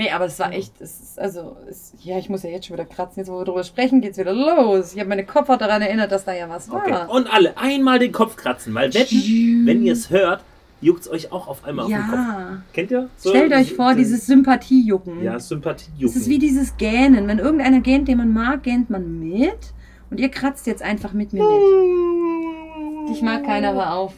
Nee, 0.00 0.10
aber 0.12 0.24
es 0.24 0.38
war 0.38 0.50
echt, 0.50 0.80
es 0.80 0.98
ist, 0.98 1.18
also, 1.20 1.58
es, 1.68 1.92
ja, 2.02 2.16
ich 2.16 2.30
muss 2.30 2.42
ja 2.42 2.48
jetzt 2.48 2.64
schon 2.66 2.74
wieder 2.74 2.86
kratzen. 2.86 3.20
Jetzt, 3.20 3.28
wo 3.30 3.36
wir 3.38 3.44
drüber 3.44 3.64
sprechen, 3.64 4.00
geht's 4.00 4.16
wieder 4.16 4.32
los. 4.32 4.94
Ich 4.94 4.98
habe 4.98 5.10
meine 5.10 5.26
Kopfhaut 5.26 5.60
daran 5.60 5.82
erinnert, 5.82 6.10
dass 6.10 6.24
da 6.24 6.32
ja 6.32 6.48
was 6.48 6.70
Okay. 6.70 6.90
war. 6.90 7.10
Und 7.10 7.30
alle 7.30 7.58
einmal 7.58 7.98
den 7.98 8.10
Kopf 8.10 8.36
kratzen, 8.36 8.74
weil 8.74 8.94
wetten, 8.94 9.66
wenn 9.66 9.82
ihr 9.82 9.92
es 9.92 10.08
hört, 10.08 10.42
juckt 10.80 11.02
es 11.02 11.10
euch 11.10 11.32
auch 11.32 11.48
auf 11.48 11.64
einmal 11.66 11.84
auf 11.84 11.90
den 11.90 12.00
Kopf. 12.00 12.14
Ja. 12.14 12.62
Kennt 12.72 12.90
ihr? 12.90 13.10
So- 13.18 13.28
Stellt 13.28 13.52
euch 13.52 13.74
vor, 13.74 13.94
dieses 13.94 14.24
Sympathiejucken. 14.26 15.22
Ja, 15.22 15.38
Sympathie 15.38 15.90
Es 16.02 16.16
ist 16.16 16.30
wie 16.30 16.38
dieses 16.38 16.78
Gähnen. 16.78 17.28
Wenn 17.28 17.38
irgendeiner 17.38 17.80
gähnt, 17.80 18.08
den 18.08 18.16
man 18.16 18.32
mag, 18.32 18.62
gähnt 18.62 18.88
man 18.88 19.18
mit. 19.18 19.74
Und 20.10 20.18
ihr 20.18 20.30
kratzt 20.30 20.66
jetzt 20.66 20.82
einfach 20.82 21.12
mit 21.12 21.34
mir 21.34 21.42
mit. 21.44 23.10
Dich 23.10 23.20
mag 23.22 23.44
keiner, 23.44 23.74
hör 23.74 23.92
auf. 23.94 24.14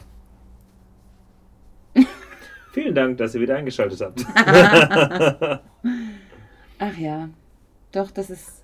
Vielen 2.73 2.95
Dank, 2.95 3.19
dass 3.19 3.35
ihr 3.35 3.41
wieder 3.41 3.55
eingeschaltet 3.55 4.01
habt. 4.01 4.25
Ach 6.79 6.97
ja. 6.97 7.29
Doch, 7.91 8.09
das 8.09 8.31
ist. 8.31 8.63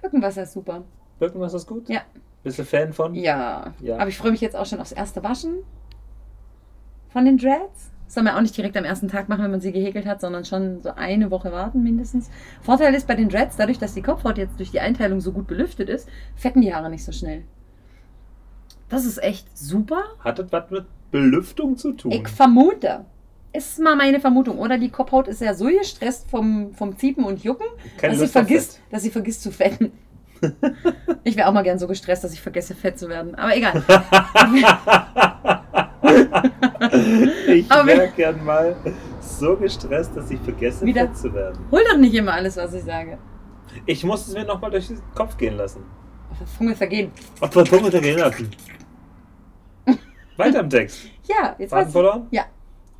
Birkenwasser 0.00 0.44
ist 0.44 0.54
super. 0.54 0.84
Birkenwasser 1.18 1.58
ist 1.58 1.66
gut? 1.66 1.86
Ja. 1.90 2.00
Bist 2.42 2.58
du 2.58 2.64
Fan 2.64 2.94
von? 2.94 3.14
Ja. 3.14 3.74
Ja. 3.80 3.98
Aber 3.98 4.08
ich 4.08 4.16
freue 4.16 4.30
mich 4.30 4.40
jetzt 4.40 4.56
auch 4.56 4.64
schon 4.64 4.80
aufs 4.80 4.92
erste 4.92 5.22
Waschen 5.22 5.56
von 7.10 7.26
den 7.26 7.36
Dreads. 7.36 7.90
Das 8.06 8.14
soll 8.14 8.22
man 8.24 8.36
auch 8.36 8.40
nicht 8.40 8.56
direkt 8.56 8.74
am 8.78 8.84
ersten 8.84 9.08
Tag 9.08 9.28
machen, 9.28 9.44
wenn 9.44 9.50
man 9.50 9.60
sie 9.60 9.72
gehäkelt 9.72 10.06
hat, 10.06 10.22
sondern 10.22 10.46
schon 10.46 10.80
so 10.80 10.94
eine 10.94 11.30
Woche 11.30 11.52
warten 11.52 11.82
mindestens. 11.82 12.30
Vorteil 12.62 12.94
ist 12.94 13.06
bei 13.06 13.16
den 13.16 13.28
Dreads, 13.28 13.56
dadurch, 13.56 13.78
dass 13.78 13.92
die 13.92 14.02
Kopfhaut 14.02 14.38
jetzt 14.38 14.58
durch 14.58 14.70
die 14.70 14.80
Einteilung 14.80 15.20
so 15.20 15.30
gut 15.30 15.46
belüftet 15.46 15.90
ist, 15.90 16.08
fetten 16.36 16.62
die 16.62 16.74
Haare 16.74 16.88
nicht 16.88 17.04
so 17.04 17.12
schnell. 17.12 17.44
Das 18.88 19.04
ist 19.04 19.22
echt 19.22 19.56
super. 19.58 20.04
Hat 20.20 20.38
das 20.38 20.50
was 20.50 20.70
mit 20.70 20.86
Belüftung 21.10 21.76
zu 21.76 21.92
tun? 21.92 22.12
Ich 22.12 22.28
vermute. 22.28 23.04
Ist 23.52 23.78
mal 23.78 23.96
meine 23.96 24.18
Vermutung. 24.18 24.58
Oder 24.58 24.78
die 24.78 24.88
Kopfhaut 24.90 25.28
ist 25.28 25.40
ja 25.42 25.52
so 25.54 25.66
gestresst 25.66 26.30
vom, 26.30 26.72
vom 26.74 26.96
Ziepen 26.96 27.24
und 27.24 27.44
Jucken, 27.44 27.66
Keine 27.98 28.12
dass 28.12 28.18
sie, 28.18 28.24
Lust 28.24 28.36
auf 28.36 28.46
vergisst, 28.46 28.80
dass 28.90 29.02
sie 29.02 29.10
vergisst 29.10 29.42
zu 29.42 29.50
fetten. 29.50 29.92
ich 31.24 31.36
wäre 31.36 31.48
auch 31.48 31.52
mal 31.52 31.62
gern 31.62 31.78
so 31.78 31.86
gestresst, 31.86 32.24
dass 32.24 32.32
ich 32.32 32.40
vergesse, 32.40 32.74
fett 32.74 32.98
zu 32.98 33.08
werden. 33.08 33.34
Aber 33.34 33.54
egal. 33.56 33.74
ich 37.46 37.70
wäre 37.70 38.08
gern 38.16 38.44
mal 38.44 38.74
so 39.20 39.56
gestresst, 39.56 40.16
dass 40.16 40.30
ich 40.30 40.40
vergesse, 40.40 40.84
Wieder- 40.84 41.08
fett 41.08 41.16
zu 41.16 41.32
werden. 41.32 41.58
Hol 41.70 41.82
doch 41.90 41.98
nicht 41.98 42.14
immer 42.14 42.32
alles, 42.32 42.56
was 42.56 42.72
ich 42.74 42.82
sage. 42.82 43.18
Ich 43.86 44.02
muss 44.04 44.26
es 44.26 44.34
mir 44.34 44.44
nochmal 44.44 44.70
durch 44.70 44.88
den 44.88 45.00
Kopf 45.14 45.36
gehen 45.36 45.56
lassen. 45.56 45.84
Funge 46.58 46.74
vergehen. 46.74 47.12
Ob 47.40 47.54
wir 47.54 47.64
Punkte 47.64 48.00
gehen 48.00 48.18
lassen. 48.18 48.50
Weiter 50.36 50.60
im 50.60 50.70
Text. 50.70 51.02
Ja, 51.28 51.54
jetzt 51.58 51.70
Faden 51.70 51.92
verloren? 51.92 52.26
Ja. 52.30 52.46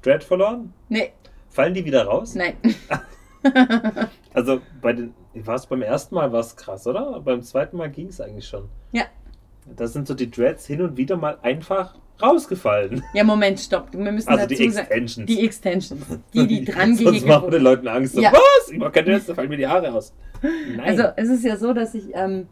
Dread 0.03 0.23
verloren? 0.25 0.73
Nee, 0.89 1.13
Fallen 1.51 1.75
die 1.75 1.85
wieder 1.85 2.05
raus? 2.05 2.35
nein. 2.35 2.55
Also 4.35 4.61
bei 4.81 4.93
den, 4.93 5.13
war 5.35 5.57
es 5.57 5.67
beim 5.67 5.83
ersten 5.83 6.15
Mal 6.15 6.33
war 6.33 6.41
es 6.41 6.55
krass, 6.57 6.87
oder? 6.87 7.21
Beim 7.21 7.43
zweiten 7.43 7.77
Mal 7.77 7.91
ging 7.91 8.07
es 8.09 8.21
eigentlich 8.21 8.47
schon. 8.47 8.69
Ja. 8.93 9.05
Da 9.77 9.87
sind 9.89 10.07
so 10.09 10.15
die 10.15 10.31
Dreads 10.31 10.67
hin 10.67 10.81
und 10.81 10.97
wieder 10.97 11.17
mal 11.17 11.39
einfach 11.43 11.95
rausgefallen. 12.23 13.03
Ja, 13.15 13.25
Moment, 13.25 13.59
stopp. 13.61 13.89
Wir 13.93 14.13
müssen 14.13 14.29
Also 14.29 14.47
die 14.47 14.55
dazu 14.57 14.71
sagen. 14.71 14.87
Extensions. 14.87 15.27
Die 15.27 15.45
Extensions. 15.45 16.03
Die, 16.33 16.47
die 16.47 16.65
dran 16.73 16.95
Sonst 16.95 16.99
gehäkelt 17.01 17.27
machen 17.27 17.51
den 17.51 17.63
Leuten 17.63 17.89
Angst. 17.89 18.15
So, 18.15 18.21
Ja. 18.23 18.33
Was? 18.33 18.71
Ich 18.71 18.79
mach 18.79 18.93
keine 18.93 19.11
Dreads, 19.11 19.27
da 19.27 19.35
fallen 19.35 19.49
mir 19.49 19.57
die 19.57 19.67
Haare 19.67 19.93
aus. 19.93 20.15
Nein. 20.43 20.81
Also 20.81 21.03
es 21.17 21.29
ist 21.29 21.45
ja 21.45 21.57
so, 21.57 21.73
dass 21.73 21.95
ich 21.95 22.11
ähm, 22.15 22.47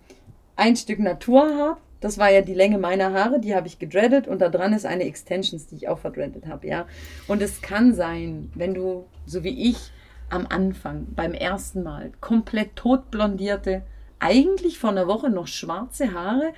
ein 0.56 0.76
Stück 0.76 0.98
Natur 0.98 1.42
habe. 1.56 1.76
Das 2.00 2.16
war 2.16 2.30
ja 2.30 2.40
die 2.40 2.54
Länge 2.54 2.78
meiner 2.78 3.12
Haare, 3.12 3.40
die 3.40 3.54
habe 3.54 3.66
ich 3.66 3.78
gedreadet 3.78 4.26
und 4.26 4.40
da 4.40 4.48
dran 4.48 4.72
ist 4.72 4.86
eine 4.86 5.04
Extensions, 5.04 5.66
die 5.66 5.76
ich 5.76 5.88
auch 5.88 5.98
verdreadet 5.98 6.46
habe, 6.46 6.66
ja. 6.66 6.86
Und 7.28 7.42
es 7.42 7.60
kann 7.60 7.94
sein, 7.94 8.50
wenn 8.54 8.74
du, 8.74 9.04
so 9.26 9.44
wie 9.44 9.68
ich, 9.70 9.92
am 10.30 10.46
Anfang, 10.48 11.08
beim 11.14 11.34
ersten 11.34 11.82
Mal, 11.82 12.12
komplett 12.20 12.76
totblondierte, 12.76 13.82
eigentlich 14.18 14.78
vor 14.78 14.90
einer 14.90 15.08
Woche 15.08 15.28
noch 15.28 15.46
schwarze 15.46 16.12
Haare 16.12 16.52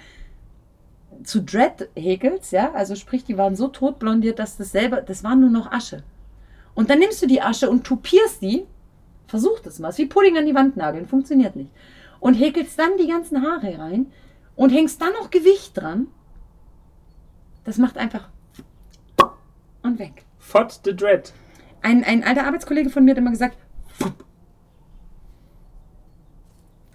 zu 1.25 1.42
Dread 1.42 1.88
häkelst, 1.96 2.52
ja, 2.52 2.72
also 2.72 2.94
sprich, 2.94 3.25
die 3.25 3.38
waren 3.38 3.56
so 3.56 3.68
totblondiert, 3.68 4.38
dass 4.38 4.56
das 4.56 4.72
selber, 4.72 5.00
das 5.00 5.25
war 5.25 5.37
nur 5.37 5.50
noch 5.50 5.70
Asche. 5.72 6.02
Und 6.75 6.90
dann 6.90 7.00
nimmst 7.00 7.22
du 7.22 7.26
die 7.26 7.42
Asche 7.42 7.68
und 7.68 7.84
tupierst 7.84 8.42
die, 8.42 8.64
versuch 9.26 9.61
das 9.61 9.78
mal, 9.78 9.90
ist 9.90 9.99
wie 9.99 10.06
Pudding 10.06 10.38
an 10.38 10.46
die 10.46 10.54
Wand 10.54 10.76
nageln, 10.76 11.06
funktioniert 11.06 11.56
nicht. 11.56 11.70
Und 12.20 12.34
häkelst 12.34 12.78
dann 12.78 12.96
die 12.99 13.08
ganzen 13.08 13.42
Haare 13.42 13.78
rein 13.78 14.06
und 14.56 14.71
hängst 14.71 15.00
dann 15.00 15.12
noch 15.14 15.30
Gewicht 15.30 15.76
dran. 15.76 16.09
Das 17.64 17.78
macht 17.78 17.97
einfach 17.99 18.28
und 19.82 19.99
weg. 19.99 20.25
Fott 20.38 20.80
the 20.85 20.94
Dread. 20.94 21.32
Ein, 21.82 22.04
ein 22.04 22.23
alter 22.25 22.47
Arbeitskollege 22.47 22.90
von 22.90 23.04
mir 23.04 23.12
hat 23.12 23.18
immer 23.18 23.30
gesagt, 23.30 23.56
"Fupp." 23.99 24.25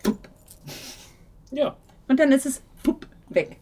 Fupp. 0.04 0.30
Ja. 1.52 1.76
und 2.08 2.20
dann 2.20 2.32
ist 2.32 2.46
es 2.46 2.62
fupp, 2.84 3.08
weg. 3.30 3.58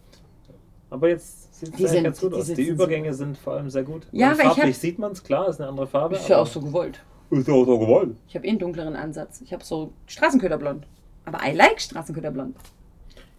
Aber 0.90 1.08
jetzt 1.08 1.54
sieht 1.58 1.70
es 1.70 1.74
Die 1.76 1.82
eigentlich 1.84 1.90
sind- 1.90 2.04
ganz 2.04 2.20
gut 2.20 2.32
die 2.32 2.36
aus. 2.36 2.46
Die 2.46 2.68
Übergänge 2.68 3.14
sind 3.14 3.36
vor 3.38 3.54
allem 3.54 3.70
sehr 3.70 3.82
gut. 3.84 4.06
Ja, 4.12 4.30
Und 4.32 4.38
weil 4.38 4.46
ich 4.46 4.52
farblich 4.52 4.74
hab- 4.76 4.80
sieht 4.80 4.98
man 4.98 5.12
es, 5.12 5.22
klar, 5.24 5.48
ist 5.48 5.60
eine 5.60 5.68
andere 5.68 5.86
Farbe. 5.86 6.16
Ist 6.16 6.28
ja 6.28 6.38
auch 6.38 6.46
so 6.46 6.60
gewollt. 6.60 7.00
Ist 7.30 7.48
ja 7.48 7.54
auch 7.54 7.64
so 7.66 7.78
gewollt. 7.78 8.16
Ich 8.28 8.36
habe 8.36 8.46
eh 8.46 8.50
einen 8.50 8.58
dunkleren 8.60 8.94
Ansatz. 8.94 9.40
Ich 9.40 9.52
habe 9.52 9.64
so 9.64 9.92
Straßenköderblond. 10.06 10.86
Aber 11.24 11.40
I 11.44 11.52
like 11.52 11.80
Straßenköderblond. 11.80 12.56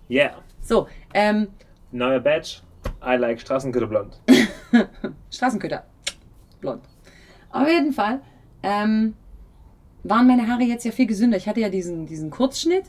Yeah. 0.10 0.32
So, 0.62 0.88
ähm, 1.14 1.48
Neuer 1.92 2.20
Badge. 2.20 2.62
I 3.06 3.16
like 3.16 3.40
Straßenköderblond. 3.40 4.20
Straßenköter. 5.32 5.84
Blond. 6.60 6.84
Auf 7.50 7.68
jeden 7.68 7.94
Fall 7.94 8.22
ähm, 8.64 9.16
waren 10.04 10.28
meine 10.28 10.48
Haare 10.48 10.64
jetzt 10.64 10.86
ja 10.86 10.92
viel 10.92 11.08
gesünder. 11.08 11.38
Ich 11.38 11.48
hatte 11.48 11.60
ja 11.60 11.70
diesen, 11.70 12.06
diesen 12.06 12.30
Kurzschnitt 12.30 12.86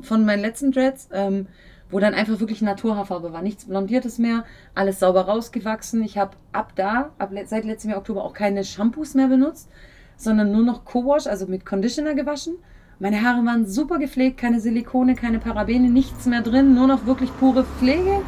von 0.00 0.24
meinen 0.24 0.40
letzten 0.40 0.72
Dreads, 0.72 1.08
ähm, 1.12 1.46
wo 1.90 1.98
dann 2.00 2.14
einfach 2.14 2.40
wirklich 2.40 2.62
Naturhaarfarbe 2.62 3.32
war. 3.32 3.42
Nichts 3.42 3.66
Blondiertes 3.66 4.18
mehr, 4.18 4.44
alles 4.74 5.00
sauber 5.00 5.22
rausgewachsen. 5.22 6.02
Ich 6.02 6.18
habe 6.18 6.36
ab 6.52 6.72
da, 6.76 7.12
ab 7.18 7.30
le 7.32 7.46
seit 7.46 7.64
letztem 7.64 7.90
Jahr 7.90 8.00
Oktober 8.00 8.24
auch 8.24 8.34
keine 8.34 8.64
Shampoos 8.64 9.14
mehr 9.14 9.28
benutzt, 9.28 9.70
sondern 10.16 10.52
nur 10.52 10.64
noch 10.64 10.84
Co-Wash, 10.84 11.26
also 11.26 11.46
mit 11.46 11.64
Conditioner 11.64 12.14
gewaschen. 12.14 12.56
Meine 12.98 13.22
Haare 13.22 13.44
waren 13.44 13.66
super 13.66 13.98
gepflegt, 13.98 14.38
keine 14.38 14.58
Silikone, 14.58 15.14
keine 15.14 15.38
Parabene, 15.38 15.90
nichts 15.90 16.24
mehr 16.24 16.40
drin, 16.40 16.74
nur 16.74 16.86
noch 16.86 17.04
wirklich 17.04 17.30
pure 17.38 17.64
Pflege. 17.64 18.22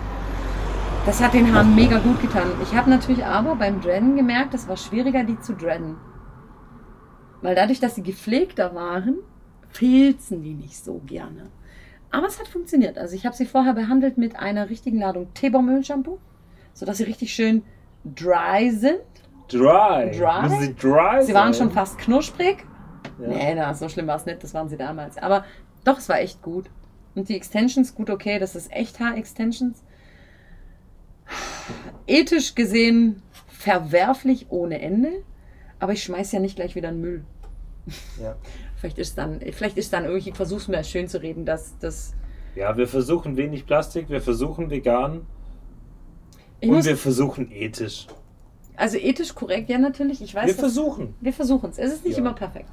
Das 1.07 1.23
hat 1.23 1.33
den 1.33 1.55
Haaren 1.55 1.75
mega 1.75 1.99
gut 1.99 2.21
getan. 2.21 2.49
Ich 2.63 2.75
habe 2.75 2.91
natürlich 2.91 3.25
aber 3.25 3.57
beim 3.57 3.81
Dreaden 3.81 4.15
gemerkt, 4.15 4.53
es 4.53 4.69
war 4.69 4.77
schwieriger, 4.77 5.25
die 5.25 5.41
zu 5.41 5.55
dreaden. 5.55 5.97
Weil 7.41 7.55
dadurch, 7.55 7.81
dass 7.81 7.95
sie 7.95 8.03
gepflegter 8.03 8.75
waren, 8.75 9.17
filzen 9.71 10.43
die 10.43 10.53
nicht 10.53 10.85
so 10.85 11.01
gerne. 11.07 11.47
Aber 12.11 12.27
es 12.27 12.39
hat 12.39 12.49
funktioniert. 12.49 12.99
Also 12.99 13.15
ich 13.17 13.25
habe 13.25 13.35
sie 13.35 13.47
vorher 13.47 13.73
behandelt 13.73 14.19
mit 14.19 14.37
einer 14.37 14.69
richtigen 14.69 14.99
Ladung 14.99 15.33
Teebaumöl-Shampoo, 15.33 16.19
sodass 16.75 16.99
sie 16.99 17.05
richtig 17.05 17.33
schön 17.33 17.63
dry 18.05 18.71
sind. 18.71 19.01
Dry. 19.51 20.11
Dry? 20.11 20.61
Sie 20.61 20.75
dry 20.75 21.25
Sie 21.25 21.33
waren 21.33 21.55
schon 21.55 21.71
fast 21.71 21.97
knusprig. 21.97 22.67
Ja. 23.21 23.29
Nee, 23.29 23.55
na, 23.55 23.75
so 23.75 23.89
schlimm 23.89 24.07
war 24.07 24.17
es 24.17 24.27
nicht, 24.27 24.43
das 24.43 24.55
waren 24.55 24.69
sie 24.69 24.77
damals. 24.77 25.19
Aber 25.19 25.45
doch, 25.85 25.99
es 25.99 26.09
war 26.09 26.21
echt 26.21 26.43
gut. 26.43 26.67
Und 27.15 27.29
die 27.29 27.37
Extensions, 27.37 27.95
gut, 27.95 28.11
okay, 28.11 28.39
das 28.39 28.55
ist 28.55 28.71
echt 28.73 29.01
Haar-Extensions. 29.01 29.83
Ethisch 32.07 32.55
gesehen 32.55 33.23
verwerflich 33.49 34.47
ohne 34.51 34.81
Ende, 34.81 35.11
aber 35.79 35.93
ich 35.93 36.03
schmeiß 36.03 36.33
ja 36.33 36.41
nicht 36.41 36.57
gleich 36.57 36.75
wieder 36.75 36.89
in 36.91 36.97
den 36.97 37.01
Müll. 37.03 37.25
Ja. 38.23 38.37
Vielleicht 38.77 38.99
ist 38.99 39.19
dann, 39.19 39.41
vielleicht 39.51 39.77
ist 39.77 39.93
dann 39.93 40.05
irgendwie, 40.05 40.31
ich 40.31 40.37
versuch's 40.37 40.69
mir 40.69 40.85
schön 40.85 41.09
zu 41.09 41.21
reden, 41.21 41.45
dass 41.45 41.77
das. 41.81 42.15
ja, 42.55 42.77
wir 42.77 42.87
versuchen 42.87 43.37
wenig 43.37 43.67
Plastik, 43.67 44.09
wir 44.09 44.21
versuchen 44.23 44.71
vegan 44.71 45.27
Ich 46.61 46.69
und 46.69 46.77
muss, 46.77 46.85
wir 46.87 46.97
versuchen 46.97 47.51
ethisch. 47.51 48.07
also 48.77 48.97
ethisch 48.97 49.35
korrekt, 49.35 49.69
ja 49.69 49.79
natürlich. 49.79 50.23
Ich 50.23 50.33
weiß, 50.33 50.47
Wir 50.47 50.53
dass- 50.53 50.61
versuchen. 50.61 51.17
Wir 51.21 51.33
versuchen 51.33 51.71
es. 51.71 51.79
Es 51.79 51.93
ist 51.93 52.05
nicht 52.05 52.19
Ja. 52.19 52.21
immer 52.21 52.35
perfekt. 52.35 52.69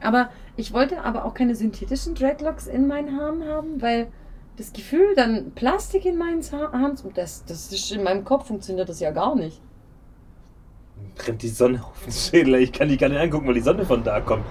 Aber 0.00 0.30
ich 0.56 0.72
wollte 0.72 1.02
aber 1.02 1.24
auch 1.24 1.34
keine 1.34 1.54
synthetischen 1.54 2.14
Dreadlocks 2.14 2.66
in 2.66 2.86
meinen 2.86 3.16
Haaren 3.18 3.44
haben, 3.46 3.80
weil 3.82 4.08
das 4.56 4.72
Gefühl, 4.72 5.14
dann 5.16 5.52
Plastik 5.54 6.04
in 6.06 6.16
meinen 6.16 6.42
Ha- 6.42 6.72
Haaren, 6.72 6.96
das, 7.14 7.44
das 7.44 7.70
ist 7.72 7.92
in 7.92 8.02
meinem 8.02 8.24
Kopf 8.24 8.46
funktioniert 8.46 8.88
das 8.88 9.00
ja 9.00 9.10
gar 9.10 9.34
nicht. 9.36 9.60
Brennt 11.16 11.42
die 11.42 11.48
Sonne 11.48 11.82
auf 11.84 12.02
den 12.04 12.12
Schädel. 12.12 12.54
Ich 12.56 12.72
kann 12.72 12.88
die 12.88 12.96
gar 12.96 13.08
nicht 13.08 13.18
angucken, 13.20 13.46
weil 13.46 13.54
die 13.54 13.60
Sonne 13.60 13.84
von 13.84 14.02
da 14.02 14.20
kommt. 14.20 14.44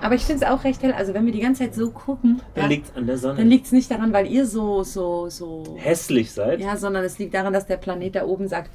Aber 0.00 0.14
ich 0.14 0.24
finde 0.24 0.44
es 0.44 0.50
auch 0.50 0.62
recht 0.62 0.80
hell. 0.82 0.92
Also 0.92 1.12
wenn 1.12 1.26
wir 1.26 1.32
die 1.32 1.40
ganze 1.40 1.64
Zeit 1.64 1.74
so 1.74 1.90
gucken, 1.90 2.40
Dann 2.54 2.64
ja, 2.64 2.68
liegt 2.68 2.96
an 2.96 3.06
der 3.06 3.18
Sonne. 3.18 3.38
dann 3.38 3.48
liegt 3.48 3.66
es 3.66 3.72
nicht 3.72 3.90
daran, 3.90 4.12
weil 4.12 4.28
ihr 4.28 4.46
so, 4.46 4.84
so, 4.84 5.28
so. 5.28 5.76
Hässlich 5.76 6.30
seid. 6.32 6.60
Ja, 6.60 6.76
sondern 6.76 7.02
es 7.04 7.18
liegt 7.18 7.34
daran, 7.34 7.52
dass 7.52 7.66
der 7.66 7.78
Planet 7.78 8.14
da 8.14 8.24
oben 8.24 8.46
sagt, 8.46 8.70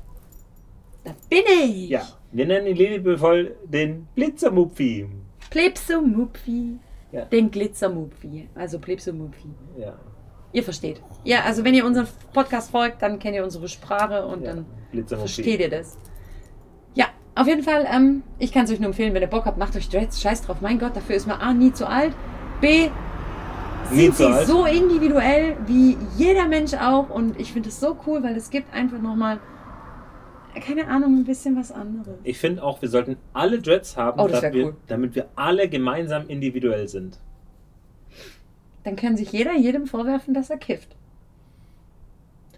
da 1.06 1.12
bin 1.30 1.44
ich. 1.63 1.89
Ja. 1.89 2.01
Wir 2.34 2.46
nennen 2.46 2.68
ihn 2.68 2.75
liebevoll 2.75 3.56
den 3.65 4.08
Blitzermupfi. 4.15 5.08
Plebsomupfi. 5.53 6.79
Ja. 7.12 7.25
Den 7.25 7.51
Glitzermupfi. 7.51 8.50
Also 8.55 8.79
Plebsomupfi. 8.79 9.50
Ja. 9.77 9.93
Ihr 10.51 10.63
versteht. 10.63 11.00
Ja, 11.24 11.41
also 11.41 11.63
wenn 11.63 11.75
ihr 11.75 11.86
unseren 11.86 12.07
Podcast 12.33 12.72
folgt, 12.72 13.03
dann 13.03 13.19
kennt 13.19 13.36
ihr 13.36 13.43
unsere 13.43 13.67
Sprache 13.67 14.25
und 14.25 14.43
ja. 14.43 14.55
dann 14.55 14.65
versteht 15.07 15.60
ihr 15.60 15.69
das. 15.69 15.98
Ja, 16.95 17.05
auf 17.36 17.48
jeden 17.48 17.62
Fall, 17.62 17.88
ähm, 17.91 18.24
ich 18.39 18.51
kann 18.51 18.65
es 18.65 18.72
euch 18.72 18.79
nur 18.79 18.88
empfehlen, 18.88 19.13
wenn 19.13 19.22
ihr 19.22 19.27
Bock 19.27 19.45
habt, 19.45 19.60
macht 19.60 19.75
euch 19.75 19.89
Dreads, 19.89 20.22
scheiß 20.22 20.41
drauf. 20.41 20.57
Mein 20.62 20.79
Gott, 20.79 20.95
dafür 20.95 21.15
ist 21.15 21.27
man 21.27 21.39
A, 21.39 21.53
nie 21.53 21.72
zu 21.72 21.88
alt, 21.88 22.13
B, 22.60 22.89
sind 23.91 24.15
sie 24.15 24.25
alt. 24.25 24.48
so 24.48 24.65
individuell 24.65 25.57
wie 25.67 25.98
jeder 26.17 26.48
Mensch 26.48 26.74
auch 26.74 27.10
und 27.10 27.39
ich 27.39 27.53
finde 27.53 27.69
es 27.69 27.79
so 27.79 27.95
cool, 28.07 28.24
weil 28.24 28.36
es 28.36 28.50
gibt 28.50 28.74
einfach 28.74 29.00
nochmal, 29.00 29.39
keine 30.60 30.88
Ahnung, 30.88 31.19
ein 31.19 31.24
bisschen 31.25 31.55
was 31.57 31.72
anderes. 31.72 32.15
Ich 32.24 32.38
finde 32.38 32.63
auch, 32.63 32.81
wir 32.81 32.89
sollten 32.89 33.17
alle 33.33 33.60
Dreads 33.60 33.98
haben, 33.98 34.19
Oh, 34.19 34.27
damit, 34.27 34.53
wir, 34.53 34.65
cool. 34.65 34.75
damit 34.88 35.15
wir 35.15 35.27
alle 35.36 35.67
gemeinsam 35.69 36.27
individuell 36.27 36.88
sind. 36.88 37.19
Dann 38.83 38.95
kann 38.95 39.15
sich 39.15 39.31
jeder 39.31 39.55
jedem 39.55 39.88
vorwerfen, 39.88 40.33
dass 40.33 40.50
er 40.50 40.57
kifft. 40.57 40.95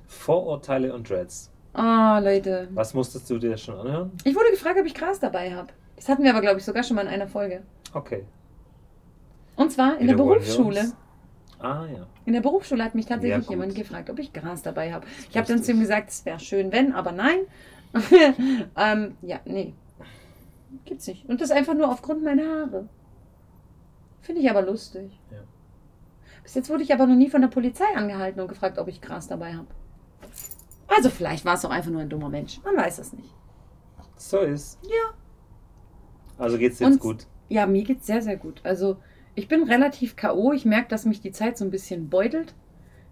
Vorurteile 0.07 0.93
und 0.93 1.09
Dreads. 1.09 1.51
Oh, 1.74 2.20
Leute. 2.22 2.67
Was 2.74 2.93
musstest 2.93 3.29
du 3.29 3.37
dir 3.37 3.57
schon 3.57 3.77
anhören? 3.77 4.11
Ich 4.24 4.35
wurde 4.35 4.50
gefragt, 4.51 4.77
ob 4.79 4.85
ich 4.85 4.93
Gras 4.93 5.20
dabei 5.20 5.53
habe. 5.53 5.67
Das 5.96 6.09
hatten 6.09 6.24
wir 6.24 6.31
aber, 6.31 6.41
glaube 6.41 6.59
ich, 6.59 6.65
sogar 6.65 6.83
schon 6.83 6.96
mal 6.96 7.01
in 7.03 7.07
einer 7.09 7.27
Folge. 7.27 7.61
Okay. 7.93 8.24
Und 9.55 9.72
zwar 9.72 9.98
in 10.00 10.07
der 10.07 10.15
Berufsschule. 10.15 10.91
Ah 11.59 11.85
ja. 11.93 12.05
In 12.25 12.33
der 12.33 12.41
Berufsschule 12.41 12.83
hat 12.83 12.96
mich 12.96 13.05
tatsächlich 13.05 13.46
Ja, 13.46 13.50
jemand 13.50 13.75
gefragt, 13.75 14.09
ob 14.09 14.20
ich 14.20 14.33
Gras 14.33 14.61
dabei 14.61 14.91
habe. 14.93 15.05
Ich 15.29 15.37
habe 15.37 15.48
dann 15.48 15.63
zu 15.63 15.72
ihm 15.72 15.79
gesagt, 15.79 16.09
es 16.09 16.25
wäre 16.25 16.39
schön, 16.39 16.72
wenn, 16.72 16.91
aber 16.93 17.11
nein. 17.11 17.39
ähm, 18.77 19.18
ja, 19.22 19.40
nee. 19.46 19.74
Gibt's 20.86 21.08
nicht. 21.08 21.27
Und 21.29 21.42
das 21.42 21.51
einfach 21.51 21.74
nur 21.74 21.90
aufgrund 21.90 22.24
meiner 22.24 22.44
Haare. 22.44 22.90
Finde 24.22 24.42
ich 24.42 24.50
aber 24.50 24.62
lustig. 24.62 25.20
Ja. 25.31 25.38
Bis 26.44 26.53
jetzt 26.55 26.70
wurde 26.70 26.84
ich 26.84 26.94
aber 26.94 27.08
noch 27.08 27.16
nie 27.16 27.29
von 27.29 27.42
der 27.42 27.48
Polizei 27.48 27.86
angehalten 27.96 28.40
und 28.42 28.48
gefragt, 28.48 28.77
ob 28.77 28.88
ich 28.88 29.01
Gras 29.01 29.27
dabei 29.27 29.53
habe. 29.55 29.68
Also 30.88 31.10
vielleicht 31.10 31.46
war 31.46 31.55
es 31.55 31.66
auch 31.66 31.70
einfach 31.72 31.92
nur 31.92 32.01
ein 32.01 32.10
dummer 32.10 32.29
Mensch. 32.29 32.60
Man 32.64 32.75
weiß 32.77 33.00
es 33.00 33.14
nicht. 33.14 33.34
So 34.18 34.40
ist. 34.40 34.79
Ja. 34.84 35.14
Also 36.38 36.58
geht's 36.58 36.77
dir 36.77 36.86
jetzt 36.86 36.96
Und- 36.96 37.00
gut. 37.01 37.27
Ja, 37.48 37.68
mir 37.68 37.84
geht's 37.84 38.08
sehr, 38.08 38.22
sehr 38.24 38.38
gut. 38.38 38.60
Also 38.64 38.98
ich 39.36 39.48
bin 39.48 39.64
relativ 39.64 40.16
K.O. 40.16 40.51
Ich 40.53 40.66
merke, 40.66 40.88
dass 40.90 41.05
mich 41.05 41.22
die 41.22 41.31
Zeit 41.31 41.58
so 41.58 41.66
ein 41.66 41.72
bisschen 41.72 42.10
beutelt. 42.10 42.55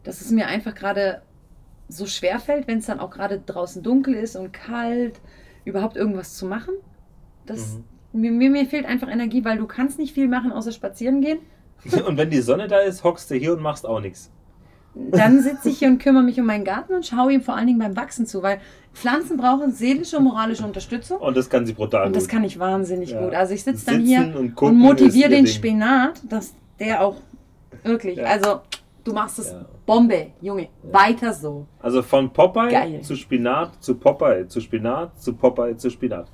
Dass 0.04 0.22
es 0.22 0.32
mir 0.32 0.48
einfach 0.48 0.74
gerade 0.76 1.22
so 1.96 2.06
schwer 2.06 2.40
fällt, 2.40 2.68
wenn 2.68 2.80
es 2.80 2.86
dann 2.88 3.00
auch 3.00 3.10
gerade 3.12 3.42
draußen 3.46 3.82
dunkel 3.84 4.14
ist 4.16 4.36
und 4.36 4.52
kalt, 4.54 5.20
überhaupt 5.66 5.96
irgendwas 5.96 6.36
zu 6.36 6.46
machen. 6.46 6.74
Das, 7.46 7.78
Mhm. 8.14 8.22
mir, 8.22 8.32
mir, 8.32 8.50
mir 8.50 8.66
fehlt 8.66 8.86
einfach 8.86 9.10
Energie, 9.10 9.44
weil 9.46 9.58
du 9.58 9.66
kannst 9.68 10.00
nicht 10.00 10.14
viel 10.14 10.28
machen, 10.28 10.52
außer 10.52 10.72
spazieren 10.72 11.22
gehen. 11.22 11.40
Und 12.08 12.18
wenn 12.18 12.30
die 12.30 12.42
Sonne 12.42 12.68
da 12.68 12.80
ist, 12.80 13.04
hockst 13.04 13.30
du 13.32 13.36
hier 13.36 13.54
und 13.54 13.62
machst 13.62 13.86
auch 13.86 14.00
nichts. 14.00 14.30
Dann 14.96 15.42
sitze 15.42 15.70
ich 15.70 15.80
hier 15.80 15.88
und 15.88 15.98
kümmere 15.98 16.22
mich 16.24 16.40
um 16.40 16.46
meinen 16.46 16.64
Garten 16.64 16.94
und 16.94 17.04
schaue 17.04 17.34
ihm 17.34 17.42
vor 17.42 17.56
allen 17.56 17.66
Dingen 17.66 17.80
beim 17.80 17.98
Wachsen 17.98 18.28
zu, 18.28 18.44
weil 18.44 18.60
Pflanzen 18.94 19.38
brauchen 19.38 19.72
seelische 19.72 20.18
und 20.20 20.26
moralische 20.26 20.64
Unterstützung. 20.64 21.18
Und 21.18 21.36
das 21.36 21.50
kann 21.50 21.66
sie 21.66 21.74
brutal 21.74 22.06
Und 22.06 22.16
das 22.16 22.28
kann 22.28 22.44
ich 22.44 22.60
wahnsinnig 22.60 23.10
Ja. 23.10 23.24
gut. 23.26 23.34
Also 23.34 23.56
ich 23.56 23.64
sitze 23.64 23.88
dann 23.88 24.06
Sitzen 24.06 24.06
hier 24.08 24.40
und 24.40 24.62
und, 24.62 24.78
motiviere 24.78 25.30
den 25.32 25.46
Ding. 25.46 25.54
Spinat, 25.54 26.22
dass 26.30 26.54
der 26.80 27.02
auch 27.02 27.16
wirklich, 27.84 28.18
Ja. 28.18 28.26
also 28.26 28.62
du 29.04 29.14
machst 29.14 29.40
es 29.40 29.52
Ja. 29.52 29.66
Bombe, 29.86 30.28
Junge, 30.42 30.64
Ja. 30.84 30.94
weiter 30.94 31.34
so. 31.34 31.68
Also 31.82 32.02
von 32.02 32.32
Popeye 32.32 32.72
Geil. 32.72 33.02
zu 33.02 33.16
Spinat 33.16 33.84
zu 33.84 33.96
Popeye 33.96 34.48
zu 34.48 34.60
Spinat 34.62 35.20
zu 35.22 35.34
Popeye 35.34 35.76
zu 35.78 35.90
Spinat. 35.90 36.32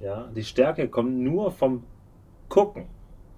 Ja, 0.00 0.28
die 0.34 0.44
Stärke 0.44 0.88
kommt 0.88 1.18
nur 1.18 1.50
vom 1.50 1.82
Gucken 2.48 2.86